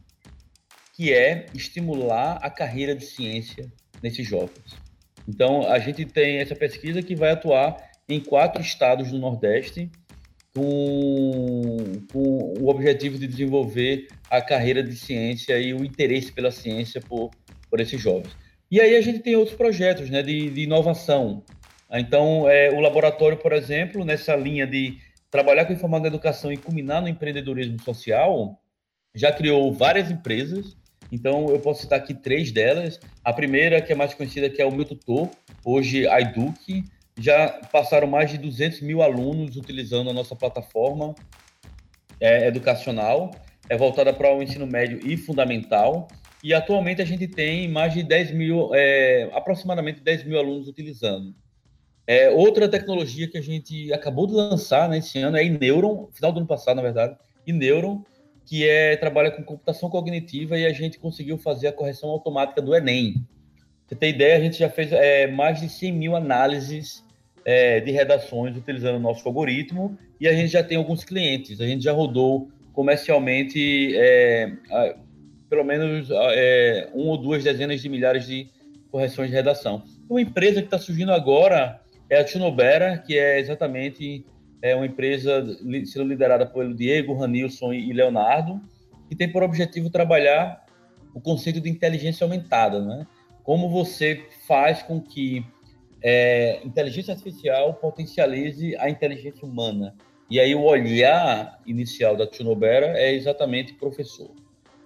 que 0.95 1.13
é 1.13 1.47
estimular 1.55 2.39
a 2.43 2.51
carreira 2.51 2.95
de 2.95 3.05
ciência 3.05 3.73
nesses 4.03 4.27
jovens. 4.27 4.77
Então, 5.27 5.67
a 5.67 5.79
gente 5.79 6.05
tem 6.05 6.39
essa 6.39 6.55
pesquisa 6.55 7.03
que 7.03 7.17
vai 7.17 7.31
atuar 7.31 7.90
em 8.15 8.21
quatro 8.21 8.61
estados 8.61 9.11
do 9.11 9.19
Nordeste, 9.19 9.91
com, 10.55 11.77
com 12.13 12.55
o 12.61 12.69
objetivo 12.69 13.19
de 13.19 13.27
desenvolver 13.27 14.09
a 14.29 14.41
carreira 14.41 14.83
de 14.83 14.97
ciência 14.97 15.59
e 15.59 15.73
o 15.73 15.85
interesse 15.85 16.33
pela 16.33 16.51
ciência 16.51 17.01
por, 17.01 17.31
por 17.69 17.81
esses 17.81 18.01
jovens. 18.01 18.37
E 18.71 18.81
aí 18.81 18.97
a 18.97 19.01
gente 19.01 19.21
tem 19.21 19.37
outros 19.37 19.57
projetos 19.57 20.11
né, 20.11 20.23
de, 20.23 20.51
de 20.51 20.63
inovação. 20.63 21.43
Então, 21.93 22.49
é, 22.49 22.71
o 22.71 22.81
laboratório, 22.81 23.37
por 23.37 23.53
exemplo, 23.53 24.05
nessa 24.05 24.37
linha 24.37 24.67
de 24.67 24.99
trabalhar 25.31 25.65
com 25.65 25.73
informática 25.73 26.11
da 26.11 26.17
educação 26.17 26.53
e 26.53 26.57
culminar 26.57 27.03
no 27.03 27.09
empreendedorismo 27.09 27.81
social, 27.83 28.61
já 29.15 29.33
criou 29.33 29.73
várias 29.73 30.11
empresas. 30.11 30.77
Então, 31.11 31.49
eu 31.49 31.59
posso 31.59 31.83
citar 31.83 31.99
aqui 31.99 32.15
três 32.15 32.53
delas. 32.53 33.01
A 33.25 33.33
primeira, 33.33 33.81
que 33.81 33.93
é 33.93 33.97
mais 33.97 34.15
conhecida, 34.15 34.49
que 34.49 34.63
é 34.63 34.67
o 34.67 34.71
Meu 34.71 34.85
Tutor, 34.85 35.29
hoje 35.65 36.07
a 36.07 36.21
Eduque. 36.21 36.85
Já 37.21 37.61
passaram 37.71 38.07
mais 38.07 38.31
de 38.31 38.39
200 38.39 38.81
mil 38.81 39.03
alunos 39.03 39.55
utilizando 39.55 40.09
a 40.09 40.13
nossa 40.13 40.35
plataforma 40.35 41.15
é, 42.19 42.49
educacional. 42.49 43.31
É 43.69 43.77
voltada 43.77 44.11
para 44.11 44.35
o 44.35 44.43
ensino 44.43 44.67
médio 44.67 44.99
e 45.07 45.19
fundamental. 45.19 46.09
E 46.43 46.55
atualmente 46.55 47.03
a 47.03 47.05
gente 47.05 47.29
tem 47.29 47.69
mais 47.69 47.93
de 47.93 48.03
10 48.03 48.31
mil, 48.31 48.75
é, 48.75 49.29
aproximadamente 49.35 50.01
10 50.01 50.25
mil 50.25 50.39
alunos 50.39 50.67
utilizando. 50.67 51.35
É, 52.07 52.31
outra 52.31 52.67
tecnologia 52.67 53.29
que 53.29 53.37
a 53.37 53.43
gente 53.43 53.93
acabou 53.93 54.27
de 54.27 54.33
lançar 54.33 54.89
nesse 54.89 55.19
né, 55.19 55.25
ano 55.27 55.37
é 55.37 55.45
Neuron, 55.45 56.09
final 56.13 56.33
do 56.33 56.39
ano 56.39 56.47
passado, 56.47 56.77
na 56.77 56.83
verdade, 56.83 57.19
Neuron, 57.47 58.03
que 58.47 58.67
é 58.67 58.97
trabalha 58.97 59.31
com 59.31 59.45
computação 59.45 59.91
cognitiva 59.91 60.59
e 60.59 60.65
a 60.65 60.73
gente 60.73 60.99
conseguiu 60.99 61.37
fazer 61.37 61.69
a 61.69 61.73
correção 61.73 62.09
automática 62.09 62.63
do 62.63 62.75
Enem. 62.75 63.15
Você 63.87 63.95
tem 63.95 64.11
ideia, 64.11 64.39
a 64.39 64.41
gente 64.41 64.59
já 64.59 64.71
fez 64.71 64.91
é, 64.91 65.27
mais 65.27 65.61
de 65.61 65.69
100 65.69 65.93
mil 65.93 66.17
análises 66.17 67.05
é, 67.45 67.81
de 67.81 67.91
redações 67.91 68.57
utilizando 68.57 68.97
o 68.97 69.01
nosso 69.01 69.27
algoritmo 69.27 69.97
e 70.21 70.29
a 70.29 70.33
gente 70.33 70.49
já 70.49 70.63
tem 70.63 70.77
alguns 70.77 71.05
clientes. 71.05 71.61
A 71.61 71.67
gente 71.67 71.85
já 71.85 71.93
rodou 71.93 72.49
comercialmente 72.73 73.97
é, 73.97 74.53
pelo 75.49 75.65
menos 75.65 76.09
é, 76.11 76.89
um 76.95 77.09
ou 77.09 77.17
duas 77.17 77.43
dezenas 77.43 77.81
de 77.81 77.89
milhares 77.89 78.27
de 78.27 78.49
correções 78.91 79.31
de 79.31 79.37
redação. 79.37 79.83
Uma 80.09 80.21
empresa 80.21 80.61
que 80.61 80.67
está 80.67 80.79
surgindo 80.79 81.13
agora 81.13 81.81
é 82.09 82.21
a 82.21 82.25
Tunobera, 82.25 82.99
que 82.99 83.19
é 83.19 83.39
exatamente 83.39 84.25
é 84.63 84.75
uma 84.75 84.87
empresa 84.87 85.47
sendo 85.87 86.09
liderada 86.09 86.45
pelo 86.45 86.75
Diego, 86.75 87.15
Ranilson 87.15 87.73
e 87.73 87.93
Leonardo, 87.93 88.61
que 89.09 89.17
tem 89.17 89.31
por 89.31 89.43
objetivo 89.43 89.89
trabalhar 89.89 90.67
o 91.15 91.21
conceito 91.21 91.61
de 91.61 91.71
inteligência 91.71 92.25
aumentada, 92.25 92.81
né? 92.81 93.07
Como 93.43 93.71
você 93.71 94.23
faz 94.47 94.83
com 94.83 95.01
que 95.01 95.45
é, 96.03 96.61
inteligência 96.65 97.13
artificial 97.13 97.75
potencialize 97.75 98.77
a 98.77 98.89
inteligência 98.89 99.47
humana. 99.47 99.95
E 100.31 100.39
aí 100.39 100.55
o 100.55 100.63
olhar 100.63 101.61
inicial 101.67 102.17
da 102.17 102.27
Tunobera 102.27 102.99
é 102.99 103.13
exatamente 103.13 103.75
professor. 103.75 104.31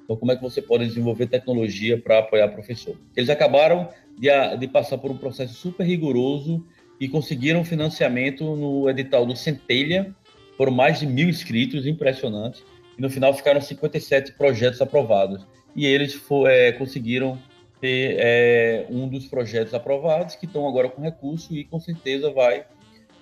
Então, 0.05 0.17
como 0.17 0.33
é 0.33 0.37
que 0.37 0.43
você 0.43 0.61
pode 0.61 0.87
desenvolver 0.87 1.27
tecnologia 1.27 1.99
para 1.99 2.19
apoiar 2.19 2.49
professor? 2.49 2.97
Eles 3.17 3.31
acabaram 3.31 3.89
de, 4.19 4.29
de, 4.59 4.69
passar 4.69 4.99
por 4.99 5.11
um 5.11 5.17
processo 5.17 5.55
super 5.55 5.85
rigoroso 5.85 6.65
e 7.01 7.09
conseguiram 7.09 7.65
financiamento 7.65 8.57
no 8.57 8.89
edital 8.89 9.27
do 9.27 9.35
Centelha, 9.35 10.15
por 10.57 10.71
mais 10.71 11.01
de 11.01 11.07
mil 11.07 11.29
inscritos, 11.29 11.87
impressionante. 11.87 12.63
E 12.99 13.03
no 13.03 13.11
final 13.11 13.35
ficaram 13.35 13.61
57 13.61 14.33
projetos 14.33 14.81
aprovados. 14.81 15.47
E 15.75 15.87
eles 15.87 16.21
é, 16.47 16.73
conseguiram 16.73 17.39
ter 17.85 18.17
é, 18.19 18.87
um 18.89 19.07
dos 19.07 19.27
projetos 19.27 19.75
aprovados, 19.75 20.37
que 20.37 20.47
estão 20.47 20.67
agora 20.67 20.89
com 20.89 21.03
recurso 21.03 21.55
e 21.55 21.65
com 21.65 21.79
certeza 21.79 22.31
vai 22.31 22.65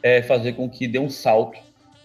é, 0.00 0.23
fazer 0.23 0.52
com 0.52 0.71
que 0.71 0.87
dê 0.87 1.00
um 1.00 1.11
salto 1.11 1.59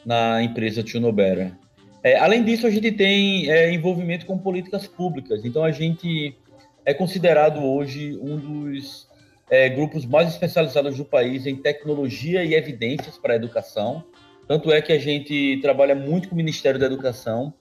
na 0.04 0.42
empresa 0.42 0.82
Tio 0.82 1.00
Nobera. 1.00 1.56
É, 2.02 2.18
além 2.18 2.44
disso, 2.44 2.66
a 2.66 2.72
gente 2.72 2.92
tem 2.92 3.48
é, 3.52 3.72
envolvimento 3.72 4.26
com 4.26 4.40
políticas 4.40 4.88
públicas. 4.88 5.46
Então, 5.46 5.64
a 5.64 5.72
gente 5.72 6.36
é 6.84 6.96
considerado 6.96 7.64
hoje 7.64 8.18
um 8.20 8.38
dos 8.38 9.08
é, 9.52 9.70
grupos 9.70 10.04
mais 10.04 10.30
especializados 10.30 10.98
do 10.98 11.06
país 11.06 11.46
em 11.46 11.58
tecnologia 11.58 12.44
e 12.44 12.56
evidências 12.56 13.20
para 13.20 13.34
a 13.34 13.36
educação. 13.36 14.04
Tanto 14.48 14.72
é 14.72 14.82
que 14.82 14.92
a 14.92 14.98
gente 14.98 15.60
trabalha 15.62 15.94
muito 15.94 16.28
com 16.28 16.34
o 16.34 16.38
Ministério 16.38 16.80
da 16.80 16.88
Educação. 16.88 17.54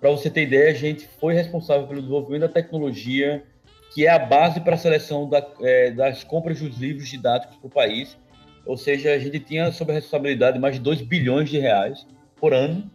Para 0.00 0.10
você 0.10 0.28
ter 0.28 0.42
ideia, 0.42 0.72
a 0.72 0.74
gente 0.74 1.06
foi 1.20 1.34
responsável 1.34 1.86
pelo 1.86 2.00
desenvolvimento 2.00 2.40
da 2.40 2.48
tecnologia, 2.48 3.44
que 3.92 4.06
é 4.06 4.10
a 4.10 4.18
base 4.18 4.60
para 4.60 4.74
a 4.74 4.78
seleção 4.78 5.28
da, 5.28 5.46
é, 5.60 5.90
das 5.90 6.22
compras 6.24 6.60
dos 6.60 6.78
livros 6.78 7.08
didáticos 7.08 7.56
para 7.56 7.66
o 7.66 7.70
país. 7.70 8.16
Ou 8.64 8.76
seja, 8.76 9.12
a 9.12 9.18
gente 9.18 9.40
tinha 9.40 9.72
sob 9.72 9.90
a 9.90 9.94
responsabilidade 9.94 10.58
mais 10.58 10.76
de 10.76 10.80
2 10.80 11.02
bilhões 11.02 11.50
de 11.50 11.58
reais 11.58 12.06
por 12.36 12.54
ano 12.54 12.90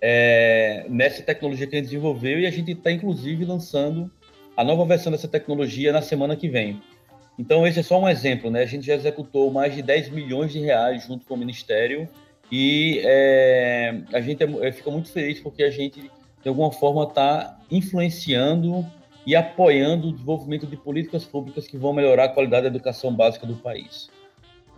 é, 0.00 0.86
nessa 0.88 1.22
tecnologia 1.22 1.66
que 1.66 1.74
a 1.74 1.78
gente 1.78 1.86
desenvolveu 1.86 2.40
e 2.40 2.46
a 2.46 2.50
gente 2.50 2.72
está, 2.72 2.90
inclusive, 2.90 3.44
lançando 3.44 4.10
a 4.56 4.64
nova 4.64 4.84
versão 4.84 5.10
dessa 5.10 5.28
tecnologia 5.28 5.92
na 5.92 6.02
semana 6.02 6.36
que 6.36 6.48
vem. 6.48 6.80
Então, 7.38 7.66
esse 7.66 7.78
é 7.78 7.82
só 7.82 8.00
um 8.00 8.08
exemplo, 8.08 8.50
né? 8.50 8.62
A 8.62 8.66
gente 8.66 8.86
já 8.86 8.94
executou 8.94 9.50
mais 9.50 9.74
de 9.74 9.82
10 9.82 10.10
milhões 10.10 10.52
de 10.52 10.58
reais 10.58 11.06
junto 11.06 11.24
com 11.24 11.34
o 11.34 11.36
Ministério 11.36 12.08
e 12.50 13.00
é, 13.04 14.00
a 14.12 14.20
gente 14.20 14.42
é, 14.42 14.72
fica 14.72 14.90
muito 14.90 15.10
feliz 15.10 15.38
porque 15.40 15.62
a 15.62 15.70
gente, 15.70 16.10
de 16.42 16.48
alguma 16.48 16.72
forma, 16.72 17.04
está 17.04 17.58
influenciando 17.70 18.84
e 19.28 19.36
apoiando 19.36 20.08
o 20.08 20.12
desenvolvimento 20.12 20.66
de 20.66 20.74
políticas 20.74 21.22
públicas 21.22 21.66
que 21.66 21.76
vão 21.76 21.92
melhorar 21.92 22.24
a 22.24 22.28
qualidade 22.30 22.62
da 22.62 22.68
educação 22.68 23.14
básica 23.14 23.46
do 23.46 23.56
país. 23.56 24.08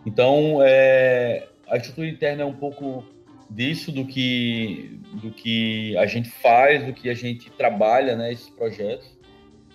Então, 0.04 0.58
é, 0.60 1.46
a 1.68 1.76
estrutura 1.76 2.08
interna 2.08 2.42
é 2.42 2.44
um 2.44 2.52
pouco 2.52 3.04
disso, 3.48 3.92
do 3.92 4.04
que, 4.04 4.98
do 5.22 5.30
que 5.30 5.96
a 5.96 6.04
gente 6.04 6.28
faz, 6.28 6.84
do 6.84 6.92
que 6.92 7.08
a 7.08 7.14
gente 7.14 7.48
trabalha, 7.50 8.16
né, 8.16 8.32
esses 8.32 8.50
projetos. 8.50 9.16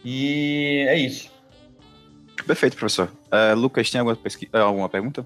E 0.04 0.86
é 0.90 1.00
isso. 1.00 1.32
Perfeito, 2.46 2.76
professor. 2.76 3.10
Uh, 3.32 3.58
Lucas, 3.58 3.90
tem 3.90 4.00
alguma, 4.00 4.18
pesqui... 4.18 4.50
É, 4.52 4.60
alguma 4.60 4.90
pergunta? 4.90 5.26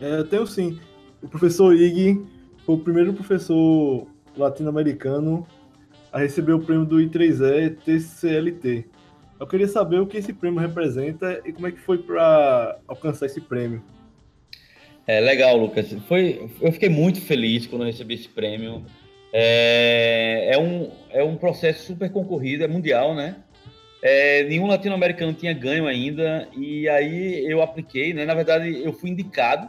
É, 0.00 0.24
tenho 0.24 0.44
sim. 0.44 0.80
O 1.22 1.28
professor 1.28 1.72
Ig 1.72 2.20
foi 2.66 2.74
o 2.74 2.78
primeiro 2.78 3.12
professor 3.12 4.08
latino-americano 4.36 5.46
a 6.12 6.18
receber 6.18 6.52
o 6.52 6.60
prêmio 6.60 6.84
do 6.84 6.96
I3E 6.96 7.76
TCLT. 7.84 8.86
Eu 9.38 9.46
queria 9.46 9.68
saber 9.68 10.00
o 10.00 10.06
que 10.06 10.18
esse 10.18 10.32
prêmio 10.32 10.60
representa 10.60 11.40
e 11.44 11.52
como 11.52 11.66
é 11.66 11.72
que 11.72 11.80
foi 11.80 11.98
para 11.98 12.78
alcançar 12.86 13.26
esse 13.26 13.40
prêmio. 13.40 13.82
É 15.06 15.18
legal, 15.18 15.56
Lucas. 15.56 15.92
Foi, 16.06 16.50
eu 16.60 16.70
fiquei 16.72 16.88
muito 16.88 17.20
feliz 17.20 17.66
quando 17.66 17.84
recebi 17.84 18.14
esse 18.14 18.28
prêmio. 18.28 18.84
É, 19.32 20.50
é, 20.52 20.58
um, 20.58 20.90
é 21.10 21.22
um 21.22 21.36
processo 21.36 21.86
super 21.86 22.10
concorrido, 22.10 22.64
é 22.64 22.68
mundial, 22.68 23.14
né? 23.14 23.36
É, 24.02 24.44
nenhum 24.44 24.66
latino-americano 24.66 25.32
tinha 25.32 25.52
ganho 25.52 25.86
ainda, 25.86 26.48
e 26.56 26.88
aí 26.88 27.44
eu 27.50 27.62
apliquei, 27.62 28.14
né? 28.14 28.24
Na 28.24 28.34
verdade, 28.34 28.82
eu 28.82 28.92
fui 28.92 29.10
indicado, 29.10 29.68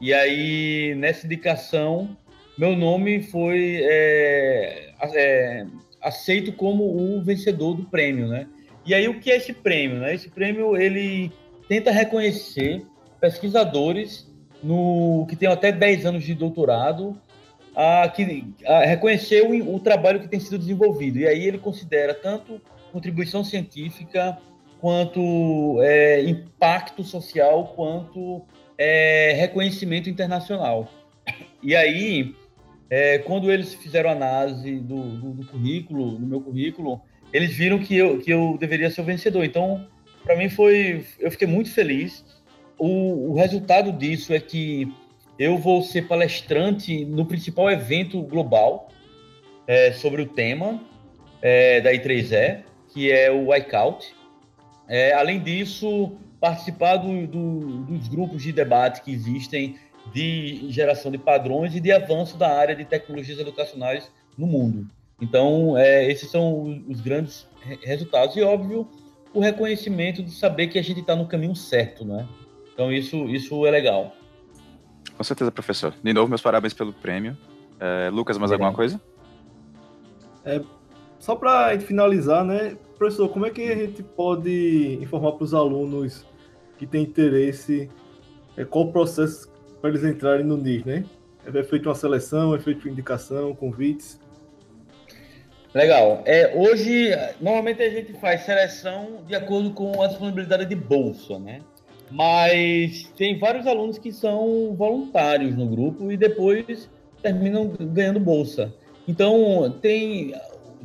e 0.00 0.12
aí 0.12 0.94
nessa 0.96 1.26
indicação, 1.26 2.16
meu 2.58 2.76
nome 2.76 3.22
foi 3.22 3.80
é, 3.82 4.92
é, 5.14 5.66
aceito 6.00 6.52
como 6.52 6.84
o 6.84 7.22
vencedor 7.22 7.74
do 7.74 7.84
prêmio, 7.84 8.28
né? 8.28 8.46
E 8.84 8.94
aí 8.94 9.08
o 9.08 9.20
que 9.20 9.30
é 9.30 9.36
esse 9.36 9.52
prêmio, 9.52 9.98
né? 9.98 10.14
Esse 10.14 10.28
prêmio, 10.28 10.76
ele 10.76 11.30
tenta 11.68 11.90
reconhecer 11.90 12.82
pesquisadores 13.20 14.30
no, 14.62 15.26
que 15.28 15.36
tem 15.36 15.48
até 15.48 15.72
10 15.72 16.06
anos 16.06 16.24
de 16.24 16.34
doutorado, 16.34 17.20
a, 17.74 18.08
que, 18.08 18.44
a 18.64 18.84
reconhecer 18.84 19.42
o, 19.42 19.74
o 19.74 19.80
trabalho 19.80 20.20
que 20.20 20.28
tem 20.28 20.40
sido 20.40 20.58
desenvolvido. 20.58 21.18
E 21.18 21.26
aí 21.26 21.46
ele 21.46 21.58
considera 21.58 22.14
tanto 22.14 22.60
contribuição 22.92 23.44
científica, 23.44 24.38
quanto 24.80 25.82
é, 25.82 26.22
impacto 26.22 27.02
social, 27.02 27.72
quanto 27.74 28.42
é, 28.78 29.32
reconhecimento 29.36 30.08
internacional. 30.08 30.88
E 31.62 31.74
aí, 31.74 32.34
é, 32.88 33.18
quando 33.18 33.50
eles 33.50 33.74
fizeram 33.74 34.10
análise 34.10 34.78
do, 34.80 35.02
do, 35.02 35.30
do, 35.32 35.46
currículo, 35.46 36.12
do 36.12 36.26
meu 36.26 36.40
currículo, 36.40 37.00
eles 37.32 37.54
viram 37.54 37.78
que 37.78 37.96
eu, 37.96 38.18
que 38.18 38.30
eu 38.30 38.56
deveria 38.58 38.90
ser 38.90 39.00
o 39.00 39.04
vencedor. 39.04 39.44
Então, 39.44 39.86
para 40.24 40.36
mim 40.36 40.48
foi, 40.48 41.04
eu 41.18 41.30
fiquei 41.30 41.46
muito 41.46 41.70
feliz 41.70 42.24
o, 42.78 43.30
o 43.30 43.34
resultado 43.34 43.92
disso 43.92 44.34
é 44.34 44.40
que 44.40 44.92
eu 45.38 45.58
vou 45.58 45.82
ser 45.82 46.06
palestrante 46.06 47.04
no 47.04 47.24
principal 47.26 47.70
evento 47.70 48.22
global 48.22 48.88
é, 49.66 49.92
sobre 49.92 50.22
o 50.22 50.26
tema 50.26 50.80
é, 51.42 51.80
da 51.80 51.92
I3E, 51.92 52.62
que 52.92 53.10
é 53.10 53.30
o 53.30 53.54
iCout. 53.54 54.14
É, 54.88 55.12
além 55.14 55.40
disso, 55.40 56.16
participar 56.40 56.96
do, 56.96 57.26
dos 57.26 58.08
grupos 58.08 58.42
de 58.42 58.52
debate 58.52 59.02
que 59.02 59.10
existem 59.10 59.76
de 60.12 60.70
geração 60.70 61.10
de 61.10 61.18
padrões 61.18 61.74
e 61.74 61.80
de 61.80 61.92
avanço 61.92 62.36
da 62.36 62.48
área 62.48 62.74
de 62.74 62.84
tecnologias 62.84 63.38
educacionais 63.38 64.10
no 64.36 64.46
mundo. 64.46 64.86
Então, 65.20 65.76
é, 65.76 66.10
esses 66.10 66.30
são 66.30 66.84
os 66.88 67.00
grandes 67.00 67.46
resultados. 67.82 68.36
E, 68.36 68.42
óbvio, 68.42 68.88
o 69.32 69.40
reconhecimento 69.40 70.22
de 70.22 70.30
saber 70.30 70.68
que 70.68 70.78
a 70.78 70.82
gente 70.82 71.00
está 71.00 71.14
no 71.14 71.26
caminho 71.26 71.54
certo, 71.54 72.04
né? 72.04 72.26
Então 72.72 72.92
isso, 72.92 73.24
isso 73.26 73.66
é 73.66 73.70
legal. 73.70 74.14
Com 75.16 75.24
certeza, 75.24 75.50
professor. 75.50 75.94
De 76.02 76.12
novo, 76.12 76.28
meus 76.28 76.42
parabéns 76.42 76.74
pelo 76.74 76.92
prêmio. 76.92 77.36
É, 77.80 78.10
Lucas, 78.10 78.36
mais 78.38 78.52
alguma 78.52 78.72
coisa? 78.72 79.00
É, 80.44 80.60
só 81.18 81.34
para 81.34 81.78
finalizar, 81.80 82.44
né, 82.44 82.76
professor, 82.98 83.28
como 83.28 83.46
é 83.46 83.50
que 83.50 83.62
a 83.62 83.74
gente 83.74 84.02
pode 84.02 84.98
informar 85.02 85.32
para 85.32 85.44
os 85.44 85.54
alunos 85.54 86.24
que 86.78 86.86
têm 86.86 87.02
interesse 87.02 87.90
é, 88.56 88.64
qual 88.64 88.86
o 88.86 88.92
processo 88.92 89.50
para 89.80 89.90
eles 89.90 90.04
entrarem 90.04 90.44
no 90.44 90.56
NIS, 90.56 90.84
né? 90.84 91.04
É 91.44 91.62
feito 91.62 91.88
uma 91.88 91.94
seleção, 91.94 92.54
é 92.54 92.58
feito 92.58 92.88
indicação, 92.88 93.54
convites? 93.54 94.18
Legal. 95.72 96.22
É, 96.24 96.54
hoje, 96.56 97.10
normalmente 97.40 97.82
a 97.82 97.90
gente 97.90 98.14
faz 98.14 98.42
seleção 98.42 99.22
de 99.26 99.34
acordo 99.34 99.70
com 99.70 100.02
a 100.02 100.06
disponibilidade 100.06 100.64
de 100.64 100.74
bolsa, 100.74 101.38
né? 101.38 101.60
Mas 102.10 103.12
tem 103.16 103.38
vários 103.38 103.66
alunos 103.66 103.98
que 103.98 104.10
são 104.10 104.74
voluntários 104.74 105.54
no 105.56 105.66
grupo 105.66 106.10
e 106.10 106.16
depois 106.16 106.88
terminam 107.22 107.68
ganhando 107.68 108.18
bolsa. 108.18 108.72
Então, 109.06 109.76
tem, 109.82 110.34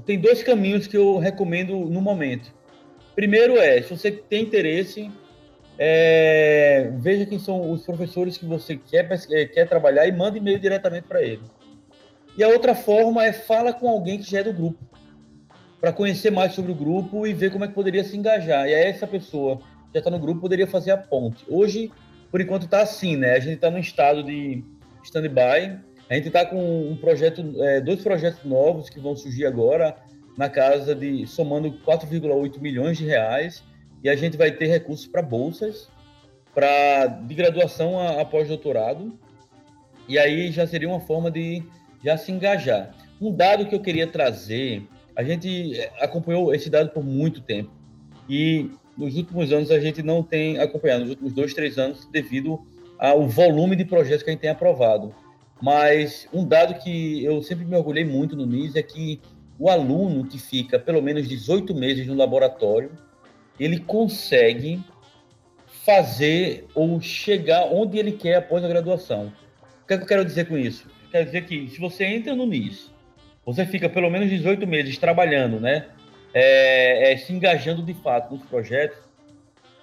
tem 0.05 0.19
dois 0.19 0.43
caminhos 0.43 0.87
que 0.87 0.97
eu 0.97 1.17
recomendo 1.17 1.73
no 1.73 2.01
momento. 2.01 2.53
Primeiro 3.15 3.57
é, 3.57 3.81
se 3.81 3.89
você 3.89 4.11
tem 4.11 4.43
interesse, 4.43 5.09
é, 5.83 6.91
veja 6.99 7.25
quem 7.25 7.39
são 7.39 7.71
os 7.71 7.83
professores 7.83 8.37
que 8.37 8.45
você 8.45 8.77
quer, 8.77 9.09
é, 9.31 9.45
quer 9.45 9.67
trabalhar 9.67 10.05
e 10.05 10.11
manda 10.11 10.37
e-mail 10.37 10.59
diretamente 10.59 11.07
para 11.07 11.23
ele. 11.23 11.41
E 12.37 12.43
a 12.43 12.49
outra 12.49 12.75
forma 12.75 13.25
é 13.25 13.33
fala 13.33 13.73
com 13.73 13.89
alguém 13.89 14.19
que 14.19 14.29
já 14.29 14.41
é 14.41 14.43
do 14.43 14.53
grupo, 14.53 14.77
para 15.79 15.91
conhecer 15.91 16.29
mais 16.29 16.53
sobre 16.53 16.71
o 16.71 16.75
grupo 16.75 17.25
e 17.25 17.33
ver 17.33 17.51
como 17.51 17.65
é 17.65 17.67
que 17.67 17.73
poderia 17.73 18.03
se 18.03 18.15
engajar. 18.15 18.67
E 18.67 18.75
aí 18.75 18.83
essa 18.83 19.07
pessoa 19.07 19.57
que 19.57 19.95
já 19.95 20.01
está 20.01 20.11
no 20.11 20.19
grupo 20.19 20.41
poderia 20.41 20.67
fazer 20.67 20.91
a 20.91 20.97
ponte. 20.97 21.43
Hoje, 21.49 21.91
por 22.29 22.39
enquanto, 22.39 22.65
está 22.65 22.83
assim, 22.83 23.17
né? 23.17 23.31
A 23.31 23.39
gente 23.39 23.55
está 23.55 23.71
no 23.71 23.79
estado 23.79 24.21
de 24.23 24.63
stand-by. 25.03 25.79
A 26.07 26.13
gente 26.13 26.27
está 26.27 26.45
com 26.45 26.91
um 26.91 26.95
projeto, 26.95 27.41
é, 27.57 27.81
dois 27.81 28.01
projetos 28.03 28.43
novos 28.43 28.87
que 28.87 28.99
vão 28.99 29.15
surgir 29.15 29.47
agora 29.47 29.95
na 30.37 30.47
casa 30.47 30.93
de 30.93 31.25
somando 31.25 31.71
4,8 31.83 32.59
milhões 32.59 32.99
de 32.99 33.05
reais 33.05 33.63
e 34.03 34.09
a 34.09 34.15
gente 34.15 34.37
vai 34.37 34.51
ter 34.51 34.67
recursos 34.67 35.07
para 35.07 35.21
bolsas, 35.21 35.89
para 36.53 37.07
de 37.07 37.33
graduação 37.33 37.99
a, 37.99 38.21
a 38.21 38.25
pós-doutorado 38.25 39.17
e 40.07 40.17
aí 40.17 40.51
já 40.51 40.67
seria 40.67 40.89
uma 40.89 40.99
forma 40.99 41.31
de 41.31 41.63
já 42.03 42.17
se 42.17 42.31
engajar. 42.31 42.95
Um 43.21 43.31
dado 43.31 43.65
que 43.65 43.75
eu 43.75 43.79
queria 43.79 44.07
trazer, 44.07 44.83
a 45.15 45.23
gente 45.23 45.79
acompanhou 45.99 46.53
esse 46.53 46.69
dado 46.69 46.89
por 46.89 47.03
muito 47.03 47.41
tempo 47.41 47.71
e 48.27 48.71
nos 48.97 49.15
últimos 49.15 49.51
anos 49.51 49.71
a 49.71 49.79
gente 49.79 50.03
não 50.03 50.21
tem 50.21 50.59
acompanhado, 50.59 51.01
nos 51.01 51.09
últimos 51.11 51.33
dois, 51.33 51.53
três 51.53 51.77
anos, 51.77 52.05
devido 52.11 52.59
ao 52.99 53.27
volume 53.27 53.75
de 53.75 53.85
projetos 53.85 54.23
que 54.23 54.29
a 54.29 54.33
gente 54.33 54.41
tem 54.41 54.49
aprovado. 54.49 55.13
Mas 55.61 56.27
um 56.33 56.45
dado 56.45 56.73
que 56.81 57.23
eu 57.23 57.41
sempre 57.41 57.65
me 57.65 57.75
orgulhei 57.75 58.03
muito 58.03 58.35
no 58.35 58.45
NIS 58.45 58.75
é 58.75 58.81
que 58.81 59.21
o 59.59 59.69
aluno 59.69 60.25
que 60.25 60.39
fica 60.39 60.79
pelo 60.79 61.01
menos 61.01 61.27
18 61.27 61.73
meses 61.75 62.07
no 62.07 62.15
laboratório, 62.15 62.91
ele 63.63 63.79
consegue 63.79 64.81
fazer 65.85 66.67
ou 66.75 67.01
chegar 67.01 67.65
onde 67.65 67.97
ele 67.97 68.11
quer 68.11 68.35
após 68.35 68.63
a 68.63 68.67
graduação. 68.67 69.31
O 69.83 69.87
que, 69.87 69.93
é 69.93 69.97
eu 69.97 70.05
quero 70.05 70.25
dizer 70.25 70.47
com 70.47 70.57
isso? 70.57 70.87
quer 71.11 71.25
dizer 71.25 71.45
que 71.45 71.69
se 71.69 71.79
você 71.79 72.05
entra 72.05 72.33
no 72.33 72.45
NIS, 72.45 72.89
você 73.45 73.65
fica 73.65 73.89
pelo 73.89 74.09
menos 74.09 74.29
18 74.29 74.65
meses 74.65 74.97
trabalhando, 74.97 75.59
né? 75.59 75.87
É, 76.33 77.11
é, 77.11 77.17
se 77.17 77.33
engajando 77.33 77.83
de 77.83 77.93
fato 77.93 78.33
nos 78.33 78.45
projetos. 78.45 78.97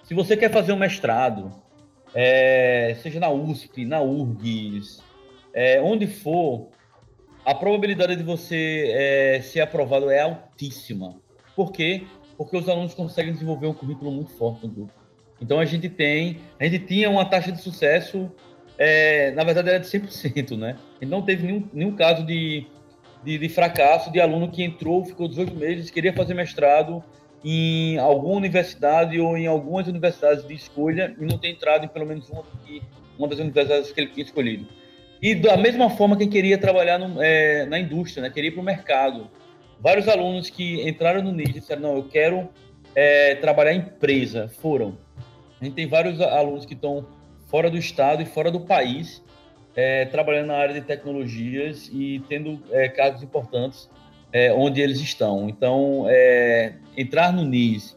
Se 0.04 0.14
você 0.14 0.36
quer 0.36 0.50
fazer 0.50 0.72
um 0.72 0.76
mestrado, 0.76 1.52
é, 2.14 2.96
seja 3.02 3.20
na 3.20 3.28
USP, 3.28 3.84
na 3.84 4.00
URGS, 4.00 5.02
é, 5.52 5.80
onde 5.82 6.06
for, 6.06 6.70
a 7.44 7.54
probabilidade 7.54 8.16
de 8.16 8.22
você 8.22 9.40
ser 9.42 9.60
aprovado 9.60 10.10
é 10.10 10.20
altíssima. 10.20 11.20
Por 11.54 11.72
quê? 11.72 12.06
Porque 12.38 12.56
os 12.56 12.66
alunos 12.68 12.94
conseguem 12.94 13.34
desenvolver 13.34 13.66
um 13.66 13.74
currículo 13.74 14.10
muito 14.10 14.32
forte 14.32 14.66
no 14.66 14.72
grupo. 14.72 14.92
Então 15.42 15.60
a 15.60 15.66
gente 15.66 15.90
tem, 15.90 16.38
a 16.58 16.64
gente 16.64 16.86
tinha 16.86 17.10
uma 17.10 17.26
taxa 17.26 17.52
de 17.52 17.60
sucesso 17.60 18.30
é, 18.78 19.32
na 19.32 19.42
verdade 19.42 19.68
era 19.68 19.80
de 19.80 19.86
100%, 19.86 20.56
né? 20.56 20.76
E 21.02 21.04
não 21.04 21.20
teve 21.20 21.44
nenhum, 21.44 21.68
nenhum 21.72 21.96
caso 21.96 22.24
de, 22.24 22.64
de, 23.24 23.36
de, 23.36 23.48
fracasso 23.48 24.12
de 24.12 24.20
aluno 24.20 24.48
que 24.48 24.62
entrou, 24.62 25.04
ficou 25.04 25.26
18 25.26 25.54
meses, 25.56 25.90
queria 25.90 26.12
fazer 26.12 26.32
mestrado 26.32 27.02
em 27.44 27.98
alguma 27.98 28.36
universidade 28.36 29.18
ou 29.20 29.36
em 29.36 29.48
algumas 29.48 29.88
universidades 29.88 30.46
de 30.46 30.54
escolha 30.54 31.14
e 31.20 31.24
não 31.24 31.38
ter 31.38 31.48
entrado 31.48 31.84
em 31.84 31.88
pelo 31.88 32.06
menos 32.06 32.30
uma, 32.30 32.44
uma 33.18 33.26
das 33.26 33.40
universidades 33.40 33.90
que 33.90 34.00
ele 34.00 34.10
tinha 34.10 34.24
escolhido. 34.24 34.66
E 35.20 35.34
da 35.34 35.56
mesma 35.56 35.90
forma 35.90 36.16
quem 36.16 36.28
queria 36.28 36.56
trabalhar 36.56 36.98
no, 36.98 37.20
é, 37.20 37.66
na 37.66 37.80
indústria, 37.80 38.22
né? 38.22 38.30
queria 38.30 38.50
ir 38.50 38.52
para 38.52 38.60
o 38.60 38.64
mercado. 38.64 39.28
Vários 39.80 40.08
alunos 40.08 40.50
que 40.50 40.88
entraram 40.88 41.22
no 41.22 41.32
NID 41.32 41.52
disseram, 41.52 41.82
não, 41.82 41.96
eu 41.96 42.04
quero 42.04 42.48
é, 42.94 43.36
trabalhar 43.36 43.72
em 43.72 43.78
empresa, 43.78 44.48
foram. 44.60 44.98
A 45.60 45.64
gente 45.64 45.74
tem 45.74 45.86
vários 45.86 46.20
alunos 46.20 46.66
que 46.66 46.74
estão 46.74 47.06
fora 47.46 47.70
do 47.70 47.78
estado 47.78 48.22
e 48.22 48.26
fora 48.26 48.50
do 48.50 48.60
país, 48.60 49.22
é, 49.76 50.04
trabalhando 50.06 50.48
na 50.48 50.56
área 50.56 50.74
de 50.74 50.80
tecnologias 50.80 51.88
e 51.92 52.22
tendo 52.28 52.60
é, 52.70 52.88
cargos 52.88 53.22
importantes 53.22 53.88
é, 54.32 54.52
onde 54.52 54.80
eles 54.80 54.98
estão. 55.00 55.48
Então, 55.48 56.06
é, 56.08 56.74
entrar 56.96 57.32
no 57.32 57.44
NIS 57.44 57.96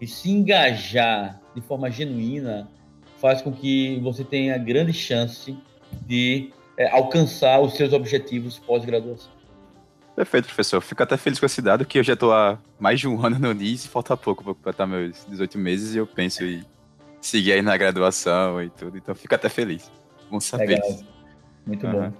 e 0.00 0.06
se 0.06 0.30
engajar 0.30 1.40
de 1.54 1.60
forma 1.60 1.90
genuína 1.90 2.68
faz 3.18 3.40
com 3.40 3.52
que 3.52 3.98
você 4.00 4.24
tenha 4.24 4.58
grande 4.58 4.92
chance 4.92 5.56
de 6.06 6.50
é, 6.76 6.88
alcançar 6.90 7.60
os 7.60 7.74
seus 7.74 7.92
objetivos 7.92 8.58
pós-graduação. 8.58 9.41
Perfeito, 10.22 10.46
professor. 10.46 10.80
Fico 10.80 11.02
até 11.02 11.16
feliz 11.16 11.40
com 11.40 11.46
esse 11.46 11.60
dado, 11.60 11.84
que 11.84 11.98
eu 11.98 12.02
já 12.04 12.12
estou 12.12 12.32
há 12.32 12.56
mais 12.78 13.00
de 13.00 13.08
um 13.08 13.26
ano 13.26 13.40
no 13.40 13.52
NIS 13.52 13.86
e 13.86 13.88
falta 13.88 14.16
pouco 14.16 14.44
para 14.44 14.54
completar 14.54 14.86
meus 14.86 15.26
18 15.28 15.58
meses 15.58 15.96
e 15.96 15.98
eu 15.98 16.06
penso 16.06 16.44
em 16.44 16.64
seguir 17.20 17.54
aí 17.54 17.60
na 17.60 17.76
graduação 17.76 18.62
e 18.62 18.70
tudo. 18.70 18.96
Então 18.96 19.16
fico 19.16 19.34
até 19.34 19.48
feliz. 19.48 19.90
Bom 20.30 20.38
saber. 20.38 20.80
Legal. 20.80 20.98
Muito 21.66 21.86
uhum. 21.88 21.92
bom. 21.92 22.12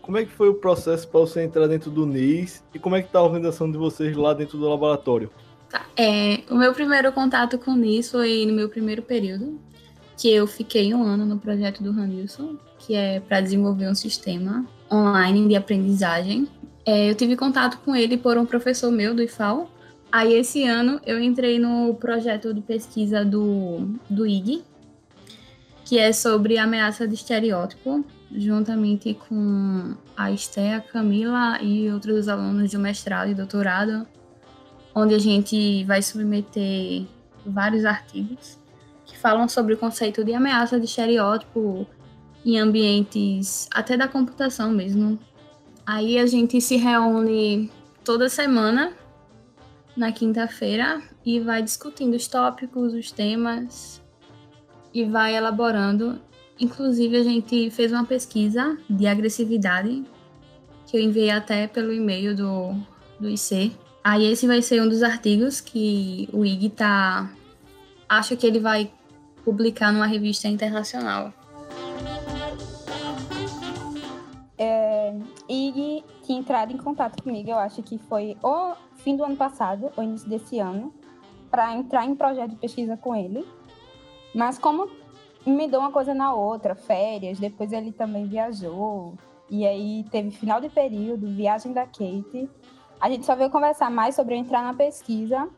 Como 0.00 0.18
é 0.18 0.24
que 0.24 0.30
foi 0.30 0.48
o 0.48 0.54
processo 0.54 1.08
para 1.08 1.18
você 1.18 1.42
entrar 1.42 1.66
dentro 1.66 1.90
do 1.90 2.06
NIS 2.06 2.62
e 2.72 2.78
como 2.78 2.94
é 2.94 3.02
que 3.02 3.08
está 3.08 3.18
a 3.18 3.24
organização 3.24 3.68
de 3.68 3.76
vocês 3.76 4.16
lá 4.16 4.34
dentro 4.34 4.56
do 4.56 4.68
laboratório? 4.68 5.32
Tá. 5.68 5.84
É, 5.96 6.44
o 6.48 6.54
meu 6.54 6.72
primeiro 6.72 7.10
contato 7.10 7.58
com 7.58 7.72
o 7.72 7.76
NIS 7.76 8.12
foi 8.12 8.46
no 8.46 8.52
meu 8.52 8.68
primeiro 8.68 9.02
período, 9.02 9.58
que 10.16 10.32
eu 10.32 10.46
fiquei 10.46 10.94
um 10.94 11.02
ano 11.02 11.26
no 11.26 11.40
projeto 11.40 11.82
do 11.82 11.90
Ranilson, 11.90 12.56
que 12.86 12.94
é 12.94 13.20
para 13.20 13.40
desenvolver 13.40 13.88
um 13.88 13.94
sistema 13.94 14.64
online 14.92 15.48
de 15.48 15.56
aprendizagem. 15.56 16.48
É, 16.86 17.10
eu 17.10 17.14
tive 17.14 17.36
contato 17.36 17.78
com 17.84 17.96
ele 17.96 18.16
por 18.16 18.36
um 18.36 18.44
professor 18.44 18.90
meu 18.90 19.14
do 19.14 19.22
IFAL, 19.22 19.70
Aí 20.14 20.32
esse 20.34 20.62
ano 20.62 21.00
eu 21.04 21.20
entrei 21.20 21.58
no 21.58 21.92
projeto 21.96 22.54
de 22.54 22.60
pesquisa 22.60 23.24
do, 23.24 23.98
do 24.08 24.24
IG, 24.24 24.62
que 25.84 25.98
é 25.98 26.12
sobre 26.12 26.56
ameaça 26.56 27.08
de 27.08 27.14
estereótipo, 27.14 28.04
juntamente 28.30 29.12
com 29.28 29.96
a 30.16 30.30
Esté, 30.30 30.76
a 30.76 30.80
Camila 30.80 31.60
e 31.60 31.90
outros 31.90 32.28
alunos 32.28 32.70
de 32.70 32.78
mestrado 32.78 33.28
e 33.28 33.34
doutorado, 33.34 34.06
onde 34.94 35.16
a 35.16 35.18
gente 35.18 35.82
vai 35.82 36.00
submeter 36.00 37.06
vários 37.44 37.84
artigos 37.84 38.56
que 39.04 39.18
falam 39.18 39.48
sobre 39.48 39.74
o 39.74 39.76
conceito 39.76 40.22
de 40.22 40.32
ameaça 40.32 40.78
de 40.78 40.86
estereótipo 40.86 41.88
em 42.44 42.58
ambientes 42.58 43.68
até 43.72 43.96
da 43.96 44.06
computação 44.06 44.70
mesmo. 44.70 45.18
Aí 45.86 46.18
a 46.18 46.26
gente 46.26 46.60
se 46.60 46.76
reúne 46.76 47.70
toda 48.04 48.28
semana 48.28 48.92
na 49.96 50.12
quinta-feira 50.12 51.02
e 51.24 51.40
vai 51.40 51.62
discutindo 51.62 52.14
os 52.14 52.26
tópicos, 52.26 52.92
os 52.92 53.10
temas 53.10 54.02
e 54.92 55.04
vai 55.04 55.36
elaborando. 55.36 56.20
Inclusive, 56.58 57.16
a 57.16 57.22
gente 57.22 57.70
fez 57.70 57.92
uma 57.92 58.04
pesquisa 58.04 58.78
de 58.88 59.06
agressividade 59.06 60.04
que 60.86 60.96
eu 60.96 61.00
enviei 61.00 61.30
até 61.30 61.66
pelo 61.66 61.92
e-mail 61.92 62.36
do, 62.36 62.74
do 63.18 63.28
IC. 63.28 63.72
Aí 64.02 64.24
esse 64.26 64.46
vai 64.46 64.60
ser 64.62 64.82
um 64.82 64.88
dos 64.88 65.02
artigos 65.02 65.60
que 65.60 66.28
o 66.32 66.44
IG 66.44 66.70
tá 66.70 67.32
acho 68.08 68.36
que 68.36 68.46
ele 68.46 68.60
vai 68.60 68.90
publicar 69.44 69.92
numa 69.92 70.06
revista 70.06 70.46
internacional. 70.46 71.32
IG 75.54 76.04
tinha 76.22 76.38
entrado 76.38 76.72
em 76.72 76.76
contato 76.76 77.22
comigo, 77.22 77.50
eu 77.50 77.58
acho 77.58 77.82
que 77.82 77.98
foi 77.98 78.36
ou 78.42 78.74
fim 78.96 79.16
do 79.16 79.24
ano 79.24 79.36
passado, 79.36 79.90
ou 79.96 80.02
início 80.02 80.28
desse 80.28 80.58
ano, 80.58 80.92
para 81.50 81.74
entrar 81.74 82.04
em 82.04 82.14
projeto 82.14 82.50
de 82.50 82.56
pesquisa 82.56 82.96
com 82.96 83.14
ele. 83.14 83.46
Mas 84.34 84.58
como 84.58 84.88
me 85.46 85.68
deu 85.68 85.80
uma 85.80 85.92
coisa 85.92 86.14
na 86.14 86.34
outra, 86.34 86.74
férias, 86.74 87.38
depois 87.38 87.72
ele 87.72 87.92
também 87.92 88.26
viajou, 88.26 89.14
e 89.50 89.66
aí 89.66 90.04
teve 90.10 90.30
final 90.30 90.60
de 90.60 90.68
período, 90.68 91.26
viagem 91.28 91.72
da 91.72 91.84
Kate. 91.84 92.48
A 93.00 93.10
gente 93.10 93.26
só 93.26 93.36
veio 93.36 93.50
conversar 93.50 93.90
mais 93.90 94.14
sobre 94.14 94.34
eu 94.34 94.38
entrar 94.38 94.62
na 94.62 94.74
pesquisa 94.74 95.48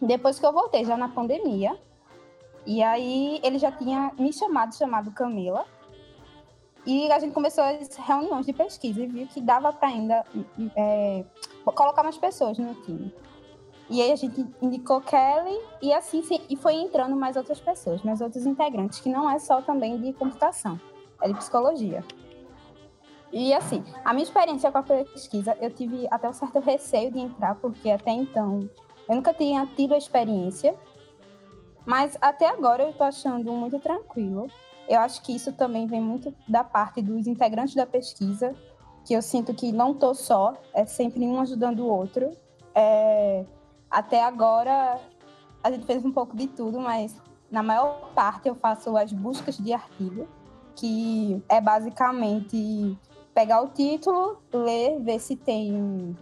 depois 0.00 0.38
que 0.38 0.46
eu 0.46 0.52
voltei, 0.52 0.84
já 0.84 0.96
na 0.96 1.08
pandemia. 1.08 1.76
E 2.66 2.82
aí 2.82 3.40
ele 3.42 3.58
já 3.58 3.70
tinha 3.70 4.12
me 4.18 4.32
chamado, 4.32 4.74
chamado 4.74 5.10
Camila. 5.12 5.66
E 6.86 7.10
a 7.10 7.18
gente 7.18 7.32
começou 7.32 7.64
as 7.64 7.96
reuniões 7.96 8.44
de 8.44 8.52
pesquisa 8.52 9.02
e 9.02 9.06
viu 9.06 9.26
que 9.26 9.40
dava 9.40 9.72
para 9.72 9.88
ainda 9.88 10.24
é, 10.76 11.24
colocar 11.64 12.02
mais 12.02 12.18
pessoas 12.18 12.58
no 12.58 12.74
time. 12.82 13.14
E 13.88 14.00
aí 14.00 14.12
a 14.12 14.16
gente 14.16 14.46
indicou 14.62 15.00
Kelly 15.00 15.58
e 15.82 15.92
assim 15.92 16.22
e 16.48 16.56
foi 16.56 16.74
entrando 16.74 17.14
mais 17.16 17.36
outras 17.36 17.60
pessoas, 17.60 18.02
mais 18.02 18.20
outros 18.20 18.46
integrantes, 18.46 19.00
que 19.00 19.10
não 19.10 19.30
é 19.30 19.38
só 19.38 19.60
também 19.60 19.98
de 20.00 20.12
computação, 20.12 20.80
é 21.20 21.28
de 21.28 21.34
psicologia. 21.34 22.04
E 23.32 23.52
assim, 23.52 23.82
a 24.04 24.12
minha 24.12 24.22
experiência 24.22 24.70
com 24.70 24.78
a 24.78 24.82
pesquisa, 24.82 25.56
eu 25.60 25.70
tive 25.70 26.06
até 26.10 26.28
um 26.28 26.32
certo 26.32 26.60
receio 26.60 27.10
de 27.10 27.18
entrar, 27.18 27.56
porque 27.56 27.90
até 27.90 28.10
então 28.10 28.68
eu 29.08 29.16
nunca 29.16 29.34
tinha 29.34 29.66
tido 29.74 29.92
a 29.92 29.98
experiência, 29.98 30.74
mas 31.84 32.16
até 32.20 32.48
agora 32.48 32.84
eu 32.84 32.90
estou 32.90 33.06
achando 33.06 33.52
muito 33.52 33.78
tranquilo. 33.80 34.46
Eu 34.88 35.00
acho 35.00 35.22
que 35.22 35.34
isso 35.34 35.52
também 35.52 35.86
vem 35.86 36.00
muito 36.00 36.34
da 36.48 36.62
parte 36.62 37.00
dos 37.00 37.26
integrantes 37.26 37.74
da 37.74 37.86
pesquisa, 37.86 38.54
que 39.04 39.14
eu 39.14 39.22
sinto 39.22 39.54
que 39.54 39.72
não 39.72 39.92
estou 39.92 40.14
só, 40.14 40.54
é 40.72 40.84
sempre 40.84 41.26
um 41.26 41.40
ajudando 41.40 41.80
o 41.80 41.88
outro. 41.88 42.30
É, 42.74 43.44
até 43.90 44.22
agora 44.22 45.00
a 45.62 45.70
gente 45.70 45.86
fez 45.86 46.04
um 46.04 46.12
pouco 46.12 46.36
de 46.36 46.46
tudo, 46.46 46.80
mas 46.80 47.16
na 47.50 47.62
maior 47.62 48.10
parte 48.14 48.48
eu 48.48 48.54
faço 48.54 48.96
as 48.96 49.12
buscas 49.12 49.56
de 49.56 49.72
artigo, 49.72 50.28
que 50.74 51.42
é 51.48 51.60
basicamente 51.60 52.98
pegar 53.32 53.62
o 53.62 53.68
título, 53.68 54.38
ler, 54.52 55.00
ver 55.00 55.18
se 55.18 55.36
tem 55.36 56.16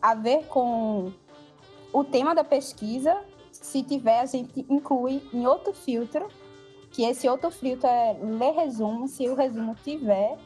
a 0.00 0.14
ver 0.14 0.46
com 0.46 1.12
o 1.92 2.04
tema 2.04 2.34
da 2.34 2.42
pesquisa. 2.42 3.16
Se 3.52 3.82
tiver, 3.82 4.20
a 4.20 4.26
gente 4.26 4.64
inclui 4.68 5.22
em 5.32 5.46
outro 5.46 5.74
filtro, 5.74 6.28
que 6.90 7.04
esse 7.04 7.28
outro 7.28 7.50
filtro 7.50 7.86
é 7.86 8.16
ler 8.20 8.52
resumo. 8.52 9.06
Se 9.08 9.28
o 9.28 9.34
resumo 9.34 9.74
tiver, 9.82 10.36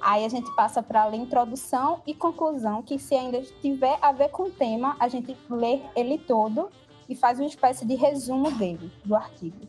aí 0.00 0.24
a 0.24 0.28
gente 0.28 0.50
passa 0.54 0.82
para 0.82 1.06
ler 1.06 1.18
introdução 1.18 2.02
e 2.06 2.14
conclusão, 2.14 2.82
que 2.82 2.98
se 2.98 3.14
ainda 3.14 3.40
tiver 3.60 3.98
a 4.02 4.12
ver 4.12 4.28
com 4.30 4.44
o 4.44 4.50
tema, 4.50 4.96
a 4.98 5.08
gente 5.08 5.36
lê 5.48 5.80
ele 5.96 6.18
todo 6.18 6.68
e 7.08 7.14
faz 7.14 7.38
uma 7.38 7.46
espécie 7.46 7.86
de 7.86 7.94
resumo 7.94 8.50
dele, 8.52 8.90
do 9.04 9.14
artigo. 9.14 9.68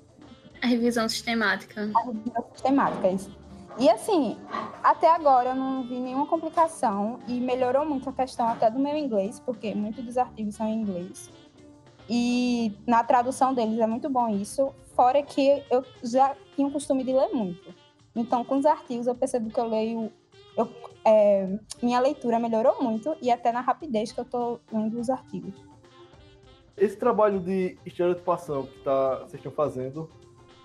A 0.62 0.68
revisão 0.68 1.08
sistemática. 1.10 1.90
A 1.96 2.06
revisão 2.06 2.46
sistemática, 2.54 3.10
isso. 3.10 3.44
E 3.80 3.90
assim, 3.90 4.38
até 4.84 5.10
agora 5.10 5.50
eu 5.50 5.56
não 5.56 5.84
vi 5.84 6.00
nenhuma 6.00 6.28
complicação 6.28 7.20
e 7.28 7.40
melhorou 7.40 7.86
muito 7.86 8.08
a 8.08 8.14
questão 8.14 8.48
até 8.48 8.70
do 8.70 8.78
meu 8.78 8.96
inglês, 8.96 9.40
porque 9.40 9.74
muitos 9.74 10.04
dos 10.06 10.18
artigos 10.18 10.56
são 10.56 10.68
em 10.68 10.82
inglês. 10.82 11.30
E 12.08 12.78
na 12.86 13.04
tradução 13.04 13.54
deles 13.54 13.80
é 13.80 13.88
muito 13.88 14.10
bom 14.10 14.30
isso, 14.30 14.74
fora 14.96 15.22
que 15.22 15.64
eu 15.70 15.84
já 16.04 16.36
tinha 16.56 16.68
o 16.68 16.72
costume 16.72 17.04
de 17.04 17.14
ler 17.14 17.30
muito. 17.30 17.74
Então, 18.16 18.44
com 18.44 18.58
os 18.58 18.66
artigos, 18.66 19.08
eu 19.08 19.16
percebo 19.16 19.50
que 19.50 19.60
eu 19.60 19.68
leio. 19.68 20.12
Eu, 20.56 20.70
é, 21.04 21.58
minha 21.82 22.00
leitura 22.00 22.40
melhorou 22.40 22.82
muito 22.82 23.16
e 23.22 23.32
até 23.32 23.52
na 23.52 23.62
rapidez 23.62 24.12
que 24.12 24.20
eu 24.20 24.24
estou 24.24 24.62
lendo 24.72 25.00
os 25.00 25.10
artigos. 25.10 25.54
Esse 26.78 26.96
trabalho 26.98 27.40
de 27.40 27.78
estereotipação 27.86 28.64
que 28.66 28.80
tá, 28.80 29.20
vocês 29.20 29.36
estão 29.36 29.52
fazendo, 29.52 30.10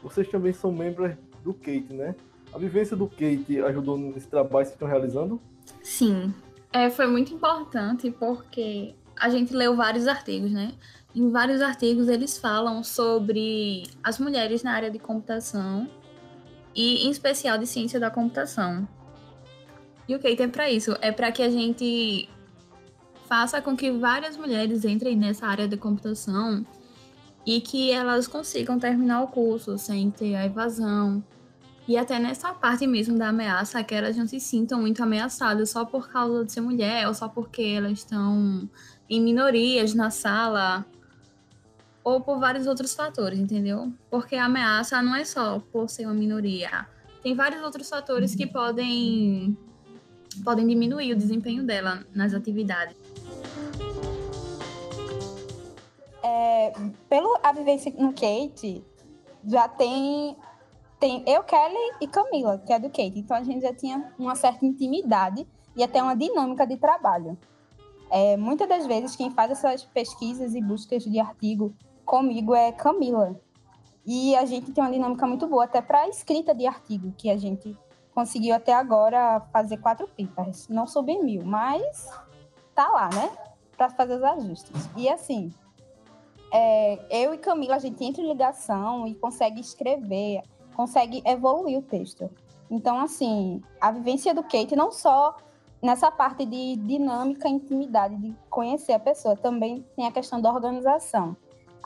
vocês 0.02 0.28
também 0.28 0.52
são 0.52 0.72
membros 0.72 1.14
do 1.42 1.54
Kate, 1.54 1.92
né? 1.92 2.14
A 2.52 2.58
vivência 2.58 2.96
do 2.96 3.06
Kate 3.06 3.60
ajudou 3.60 3.98
nesse 3.98 4.26
trabalho 4.26 4.66
que 4.66 4.72
estão 4.72 4.88
realizando? 4.88 5.40
Sim. 5.82 6.32
É, 6.72 6.90
foi 6.90 7.06
muito 7.06 7.32
importante 7.32 8.10
porque 8.10 8.94
a 9.16 9.28
gente 9.28 9.54
leu 9.54 9.76
vários 9.76 10.06
artigos, 10.06 10.50
né? 10.50 10.74
Em 11.14 11.30
vários 11.30 11.60
artigos 11.60 12.08
eles 12.08 12.38
falam 12.38 12.84
sobre 12.84 13.84
as 14.02 14.18
mulheres 14.18 14.62
na 14.62 14.72
área 14.72 14.90
de 14.90 14.98
computação 14.98 15.88
e 16.74 17.06
em 17.06 17.10
especial 17.10 17.58
de 17.58 17.66
ciência 17.66 17.98
da 17.98 18.10
computação. 18.10 18.86
E 20.06 20.14
o 20.14 20.20
Kate 20.20 20.42
é 20.42 20.48
para 20.48 20.70
isso, 20.70 20.96
é 21.00 21.10
para 21.10 21.32
que 21.32 21.42
a 21.42 21.50
gente 21.50 22.28
faça 23.26 23.60
com 23.60 23.76
que 23.76 23.90
várias 23.90 24.36
mulheres 24.36 24.84
entrem 24.84 25.16
nessa 25.16 25.46
área 25.46 25.66
de 25.66 25.76
computação 25.76 26.64
e 27.44 27.60
que 27.60 27.90
elas 27.90 28.26
consigam 28.26 28.78
terminar 28.78 29.22
o 29.22 29.28
curso 29.28 29.76
sem 29.78 30.10
ter 30.10 30.34
a 30.34 30.46
evasão, 30.46 31.22
e 31.88 31.96
até 31.96 32.18
nessa 32.18 32.52
parte 32.52 32.86
mesmo 32.86 33.16
da 33.16 33.30
ameaça, 33.30 33.82
que 33.82 33.94
elas 33.94 34.14
não 34.14 34.26
se 34.26 34.38
sintam 34.38 34.82
muito 34.82 35.02
ameaçadas 35.02 35.70
só 35.70 35.86
por 35.86 36.10
causa 36.10 36.44
de 36.44 36.52
ser 36.52 36.60
mulher 36.60 37.08
ou 37.08 37.14
só 37.14 37.28
porque 37.28 37.62
elas 37.62 38.00
estão 38.00 38.68
em 39.08 39.22
minorias 39.22 39.94
na 39.94 40.10
sala 40.10 40.84
ou 42.08 42.22
por 42.22 42.38
vários 42.38 42.66
outros 42.66 42.94
fatores, 42.94 43.38
entendeu? 43.38 43.92
Porque 44.10 44.34
a 44.34 44.46
ameaça 44.46 45.02
não 45.02 45.14
é 45.14 45.26
só 45.26 45.60
por 45.70 45.90
ser 45.90 46.06
uma 46.06 46.14
minoria. 46.14 46.88
Tem 47.22 47.34
vários 47.34 47.62
outros 47.62 47.86
fatores 47.86 48.34
que 48.34 48.46
podem 48.46 49.56
podem 50.42 50.66
diminuir 50.66 51.12
o 51.12 51.16
desempenho 51.16 51.64
dela 51.64 52.06
nas 52.14 52.32
atividades. 52.32 52.96
É, 56.22 56.72
pelo 57.10 57.38
a 57.42 57.52
vivência 57.52 57.92
no 57.98 58.14
Kate, 58.14 58.82
já 59.44 59.68
tem 59.68 60.34
tem 60.98 61.22
eu, 61.26 61.42
Kelly 61.42 61.92
e 62.00 62.06
Camila, 62.06 62.58
que 62.58 62.72
é 62.72 62.78
do 62.78 62.88
Kate. 62.88 63.18
Então 63.18 63.36
a 63.36 63.42
gente 63.42 63.60
já 63.60 63.74
tinha 63.74 64.14
uma 64.18 64.34
certa 64.34 64.64
intimidade 64.64 65.46
e 65.76 65.84
até 65.84 66.02
uma 66.02 66.16
dinâmica 66.16 66.66
de 66.66 66.78
trabalho. 66.78 67.36
É, 68.10 68.38
muitas 68.38 68.66
das 68.66 68.86
vezes 68.86 69.14
quem 69.14 69.30
faz 69.30 69.50
essas 69.50 69.84
pesquisas 69.84 70.54
e 70.54 70.62
buscas 70.62 71.04
de 71.04 71.20
artigo 71.20 71.76
comigo 72.08 72.54
é 72.54 72.72
Camila. 72.72 73.38
E 74.04 74.34
a 74.34 74.44
gente 74.46 74.72
tem 74.72 74.82
uma 74.82 74.90
dinâmica 74.90 75.26
muito 75.26 75.46
boa 75.46 75.64
até 75.64 75.82
para 75.82 76.08
escrita 76.08 76.54
de 76.54 76.66
artigo, 76.66 77.12
que 77.16 77.30
a 77.30 77.36
gente 77.36 77.76
conseguiu 78.14 78.54
até 78.54 78.72
agora 78.72 79.40
fazer 79.52 79.76
quatro 79.76 80.08
pipas. 80.08 80.66
Não 80.68 80.86
subi 80.86 81.18
mil, 81.18 81.44
mas 81.44 82.10
tá 82.74 82.88
lá, 82.88 83.10
né? 83.10 83.30
Para 83.76 83.90
fazer 83.90 84.16
os 84.16 84.22
ajustes. 84.22 84.88
E 84.96 85.08
assim, 85.08 85.52
é, 86.50 86.98
eu 87.10 87.34
e 87.34 87.38
Camila, 87.38 87.76
a 87.76 87.78
gente 87.78 88.02
entra 88.02 88.22
em 88.22 88.28
ligação 88.28 89.06
e 89.06 89.14
consegue 89.14 89.60
escrever 89.60 90.42
consegue 90.78 91.20
evoluir 91.26 91.76
o 91.76 91.82
texto. 91.82 92.30
Então, 92.70 93.00
assim, 93.00 93.60
a 93.80 93.90
vivência 93.90 94.32
do 94.32 94.44
Kate 94.44 94.76
não 94.76 94.92
só 94.92 95.36
nessa 95.82 96.08
parte 96.08 96.46
de 96.46 96.76
dinâmica 96.76 97.48
intimidade, 97.48 98.14
de 98.14 98.32
conhecer 98.48 98.92
a 98.92 99.00
pessoa, 99.00 99.36
também 99.36 99.84
tem 99.96 100.06
a 100.06 100.12
questão 100.12 100.40
da 100.40 100.52
organização. 100.52 101.36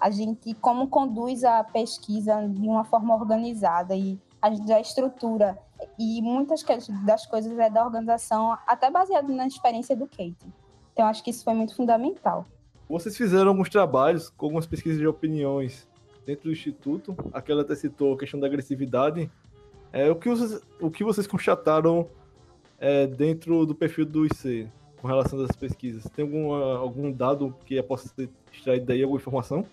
A 0.02 0.10
gente, 0.10 0.52
como 0.54 0.88
conduz 0.88 1.44
a 1.44 1.62
pesquisa 1.62 2.48
de 2.48 2.66
uma 2.66 2.82
forma 2.82 3.14
organizada 3.14 3.94
e 3.94 4.18
a 4.42 4.80
estrutura, 4.80 5.56
e 5.96 6.20
muitas 6.20 6.64
das 7.04 7.24
coisas 7.24 7.56
é 7.56 7.70
da 7.70 7.84
organização, 7.84 8.58
até 8.66 8.90
baseado 8.90 9.32
na 9.32 9.46
experiência 9.46 9.94
do 9.94 10.08
Kate. 10.08 10.52
Então, 10.92 11.06
acho 11.06 11.22
que 11.22 11.30
isso 11.30 11.44
foi 11.44 11.54
muito 11.54 11.76
fundamental. 11.76 12.48
Vocês 12.88 13.16
fizeram 13.16 13.50
alguns 13.50 13.70
trabalhos 13.70 14.28
com 14.28 14.46
algumas 14.46 14.66
pesquisas 14.66 14.98
de 14.98 15.06
opiniões 15.06 15.88
dentro 16.26 16.46
do 16.46 16.52
Instituto. 16.52 17.16
Aquela 17.32 17.62
até 17.62 17.76
citou 17.76 18.14
a 18.14 18.18
questão 18.18 18.40
da 18.40 18.48
agressividade. 18.48 19.30
É, 19.92 20.10
o, 20.10 20.16
que 20.16 20.28
vocês, 20.28 20.60
o 20.80 20.90
que 20.90 21.04
vocês 21.04 21.28
constataram 21.28 22.08
é, 22.76 23.06
dentro 23.06 23.64
do 23.64 23.72
perfil 23.72 24.04
do 24.04 24.26
IC 24.26 24.68
com 25.00 25.06
relação 25.06 25.40
às 25.44 25.54
pesquisas? 25.54 26.02
Tem 26.10 26.24
alguma, 26.24 26.78
algum 26.78 27.12
dado 27.12 27.54
que 27.64 27.80
possa 27.84 28.12
extraído 28.52 28.86
daí, 28.86 29.00
alguma 29.00 29.20
informação? 29.20 29.64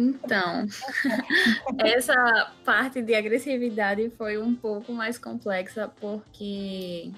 Então, 0.00 0.66
essa 1.78 2.52
parte 2.64 3.02
de 3.02 3.14
agressividade 3.14 4.10
foi 4.16 4.38
um 4.38 4.54
pouco 4.54 4.92
mais 4.92 5.18
complexa 5.18 5.90
porque 6.00 7.12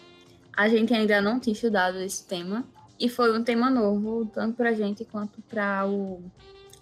a 0.57 0.69
gente 0.69 0.93
ainda 0.93 1.21
não 1.21 1.39
tinha 1.39 1.55
estudado 1.55 1.99
esse 1.99 2.27
tema 2.27 2.65
e 2.99 3.09
foi 3.09 3.37
um 3.37 3.45
tema 3.45 3.71
novo, 3.71 4.27
tanto 4.27 4.57
para 4.57 4.71
a 4.71 4.75
gente 4.75 5.05
quanto 5.05 5.41
para 5.43 5.87
o 5.87 6.23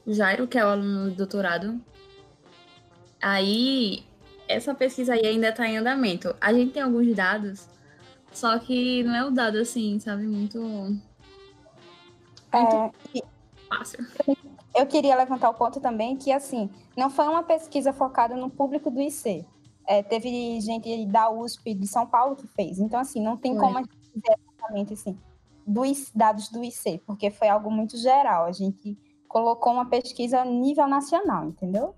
Jairo, 0.07 0.47
que 0.47 0.59
é 0.59 0.65
o 0.65 0.69
aluno 0.69 1.11
do 1.11 1.17
doutorado. 1.17 1.81
Aí, 3.21 4.03
essa 4.49 4.75
pesquisa 4.75 5.13
aí 5.13 5.27
ainda 5.27 5.51
está 5.51 5.67
em 5.67 5.77
andamento. 5.77 6.35
A 6.41 6.53
gente 6.53 6.73
tem 6.73 6.83
alguns 6.83 7.15
dados, 7.15 7.69
só 8.33 8.59
que 8.59 9.03
não 9.03 9.15
é 9.15 9.25
o 9.25 9.31
dado 9.31 9.59
assim, 9.59 10.01
sabe, 10.01 10.27
muito. 10.27 10.59
Muito 10.59 11.01
é, 12.55 13.23
fácil. 13.69 14.07
Eu 14.27 14.50
queria 14.87 15.17
levantar 15.17 15.51
o 15.51 15.55
ponto 15.55 15.81
também 15.81 16.17
que, 16.17 16.33
assim, 16.33 16.71
não 16.97 17.11
foi 17.11 17.27
uma 17.27 17.43
pesquisa 17.43 17.93
focada 17.93 18.37
no 18.37 18.49
público 18.49 18.91
do 18.91 19.01
IC. 19.01 19.45
É, 19.87 20.03
teve 20.03 20.61
gente 20.61 21.05
da 21.07 21.31
USP 21.31 21.75
de 21.75 21.87
São 21.87 22.07
Paulo 22.07 22.37
que 22.37 22.47
fez. 22.47 22.79
Então, 22.79 23.01
assim, 23.01 23.21
não 23.21 23.37
tem 23.37 23.57
como 23.57 23.79
a 23.79 23.83
gente 23.83 23.97
dizer 24.15 24.37
exatamente 24.39 24.93
assim, 24.93 25.19
dos 25.67 26.11
dados 26.15 26.49
do 26.49 26.63
IC, 26.63 27.03
porque 27.07 27.31
foi 27.31 27.49
algo 27.49 27.71
muito 27.71 27.97
geral. 27.97 28.45
A 28.45 28.53
gente 28.53 28.97
colocou 29.29 29.73
uma 29.73 29.87
pesquisa 29.87 30.41
a 30.41 30.45
nível 30.45 30.87
nacional, 30.87 31.45
entendeu? 31.45 31.95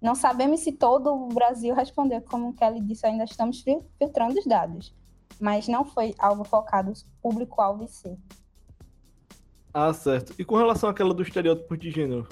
Não 0.00 0.14
sabemos 0.14 0.60
se 0.60 0.72
todo 0.72 1.12
o 1.12 1.28
Brasil 1.28 1.74
respondeu, 1.74 2.20
como 2.22 2.48
o 2.48 2.52
Kelly 2.52 2.80
disse, 2.80 3.06
ainda 3.06 3.24
estamos 3.24 3.64
filtrando 3.98 4.38
os 4.38 4.46
dados. 4.46 4.94
Mas 5.40 5.68
não 5.68 5.84
foi 5.84 6.14
algo 6.18 6.44
focado 6.44 6.92
público-alvo 7.22 7.86
si. 7.88 8.16
Ah, 9.78 9.92
certo. 9.92 10.32
E 10.38 10.42
com 10.42 10.56
relação 10.56 10.88
àquela 10.88 11.12
do 11.12 11.22
estereótipo 11.22 11.76
de 11.76 11.90
gênero? 11.90 12.26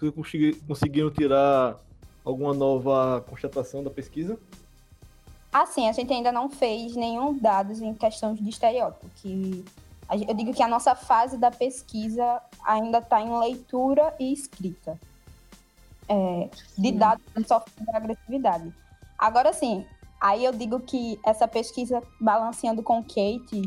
Vocês 0.00 0.60
conseguiram 0.66 1.12
tirar 1.12 1.76
alguma 2.24 2.52
nova 2.52 3.20
constatação 3.20 3.84
da 3.84 3.88
pesquisa? 3.88 4.36
Assim, 5.52 5.88
a 5.88 5.92
gente 5.92 6.12
ainda 6.12 6.32
não 6.32 6.50
fez 6.50 6.96
nenhum 6.96 7.38
dados 7.38 7.80
em 7.80 7.94
questões 7.94 8.40
de 8.40 8.48
estereótipo, 8.48 9.08
que 9.14 9.64
eu 10.10 10.34
digo 10.34 10.52
que 10.52 10.60
a 10.60 10.66
nossa 10.66 10.96
fase 10.96 11.38
da 11.38 11.52
pesquisa 11.52 12.42
ainda 12.64 12.98
está 12.98 13.22
em 13.22 13.38
leitura 13.38 14.12
e 14.18 14.32
escrita 14.32 14.98
é, 16.08 16.50
de 16.76 16.90
dados 16.90 17.24
de 17.36 17.46
software 17.46 17.84
de 17.84 17.96
agressividade. 17.96 18.74
Agora 19.16 19.52
sim, 19.52 19.86
aí 20.20 20.44
eu 20.44 20.50
digo 20.50 20.80
que 20.80 21.16
essa 21.24 21.46
pesquisa 21.46 22.02
balanceando 22.20 22.82
com 22.82 23.04
Kate, 23.04 23.62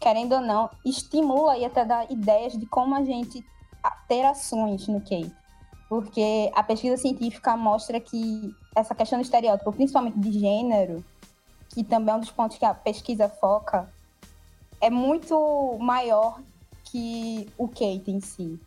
querendo 0.00 0.32
ou 0.34 0.40
não, 0.40 0.70
estimula 0.84 1.56
e 1.56 1.64
até 1.64 1.84
dá 1.84 2.04
ideias 2.08 2.52
de 2.52 2.66
como 2.66 2.94
a 2.94 3.04
gente 3.04 3.44
ter 4.06 4.24
ações 4.24 4.86
no 4.88 5.00
Kate. 5.00 5.32
Porque 5.88 6.50
a 6.54 6.62
pesquisa 6.62 6.96
científica 6.96 7.56
mostra 7.56 7.98
que 7.98 8.54
essa 8.76 8.94
questão 8.94 9.18
do 9.18 9.22
estereótipo, 9.22 9.72
principalmente 9.72 10.18
de 10.18 10.38
gênero, 10.38 11.04
que 11.70 11.82
também 11.82 12.14
é 12.14 12.16
um 12.16 12.20
dos 12.20 12.30
pontos 12.30 12.58
que 12.58 12.64
a 12.64 12.74
pesquisa 12.74 13.28
foca, 13.28 13.90
é 14.80 14.90
muito 14.90 15.76
maior 15.80 16.40
que 16.84 17.48
o 17.56 17.68
Kate 17.68 18.10
em 18.10 18.20
si. 18.20 18.60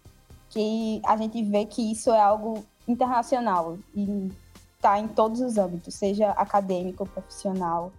Que 0.50 1.02
a 1.06 1.16
gente 1.16 1.44
vê 1.44 1.66
que 1.66 1.92
isso 1.92 2.12
é 2.12 2.20
algo 2.20 2.66
internacional 2.88 3.78
e 3.96 4.32
está 4.76 5.00
em 5.00 5.08
todos 5.08 5.42
os 5.42 5.58
âmbitos, 5.58 5.94
seja 5.94 6.32
acadêmico, 6.32 7.06
profissional. 7.06 7.92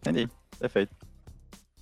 Entendi, 0.00 0.28
perfeito. 0.58 0.94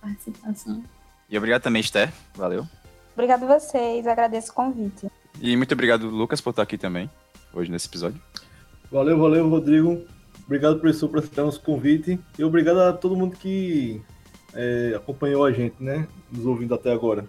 participação. 0.00 0.84
E 1.28 1.38
obrigado 1.38 1.62
também, 1.62 1.80
Esther. 1.80 2.12
Valeu. 2.34 2.66
Obrigado 3.14 3.44
a 3.44 3.58
vocês, 3.58 4.06
agradeço 4.06 4.50
o 4.50 4.54
convite. 4.54 5.06
E 5.40 5.56
muito 5.56 5.72
obrigado, 5.72 6.08
Lucas, 6.08 6.40
por 6.40 6.50
estar 6.50 6.62
aqui 6.62 6.76
também, 6.76 7.08
hoje 7.52 7.70
nesse 7.70 7.86
episódio. 7.86 8.20
Valeu, 8.90 9.18
valeu, 9.18 9.48
Rodrigo. 9.48 10.04
Obrigado, 10.44 10.80
professor, 10.80 11.08
por 11.08 11.18
aceitar 11.18 11.44
nosso 11.44 11.60
convite. 11.60 12.18
E 12.38 12.42
obrigado 12.42 12.80
a 12.80 12.92
todo 12.92 13.16
mundo 13.16 13.36
que 13.36 14.02
é, 14.52 14.94
acompanhou 14.96 15.44
a 15.44 15.52
gente, 15.52 15.76
né? 15.78 16.08
Nos 16.30 16.44
ouvindo 16.44 16.74
até 16.74 16.92
agora. 16.92 17.24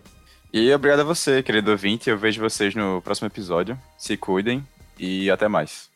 E 0.52 0.74
obrigado 0.74 1.02
a 1.02 1.04
você, 1.04 1.44
querido 1.44 1.72
ouvinte. 1.72 2.10
Eu 2.10 2.18
vejo 2.18 2.42
vocês 2.42 2.74
no 2.74 3.02
próximo 3.02 3.28
episódio. 3.28 3.78
Se 3.98 4.18
cuidem 4.18 4.66
e 5.00 5.30
até 5.30 5.48
mais. 5.48 5.91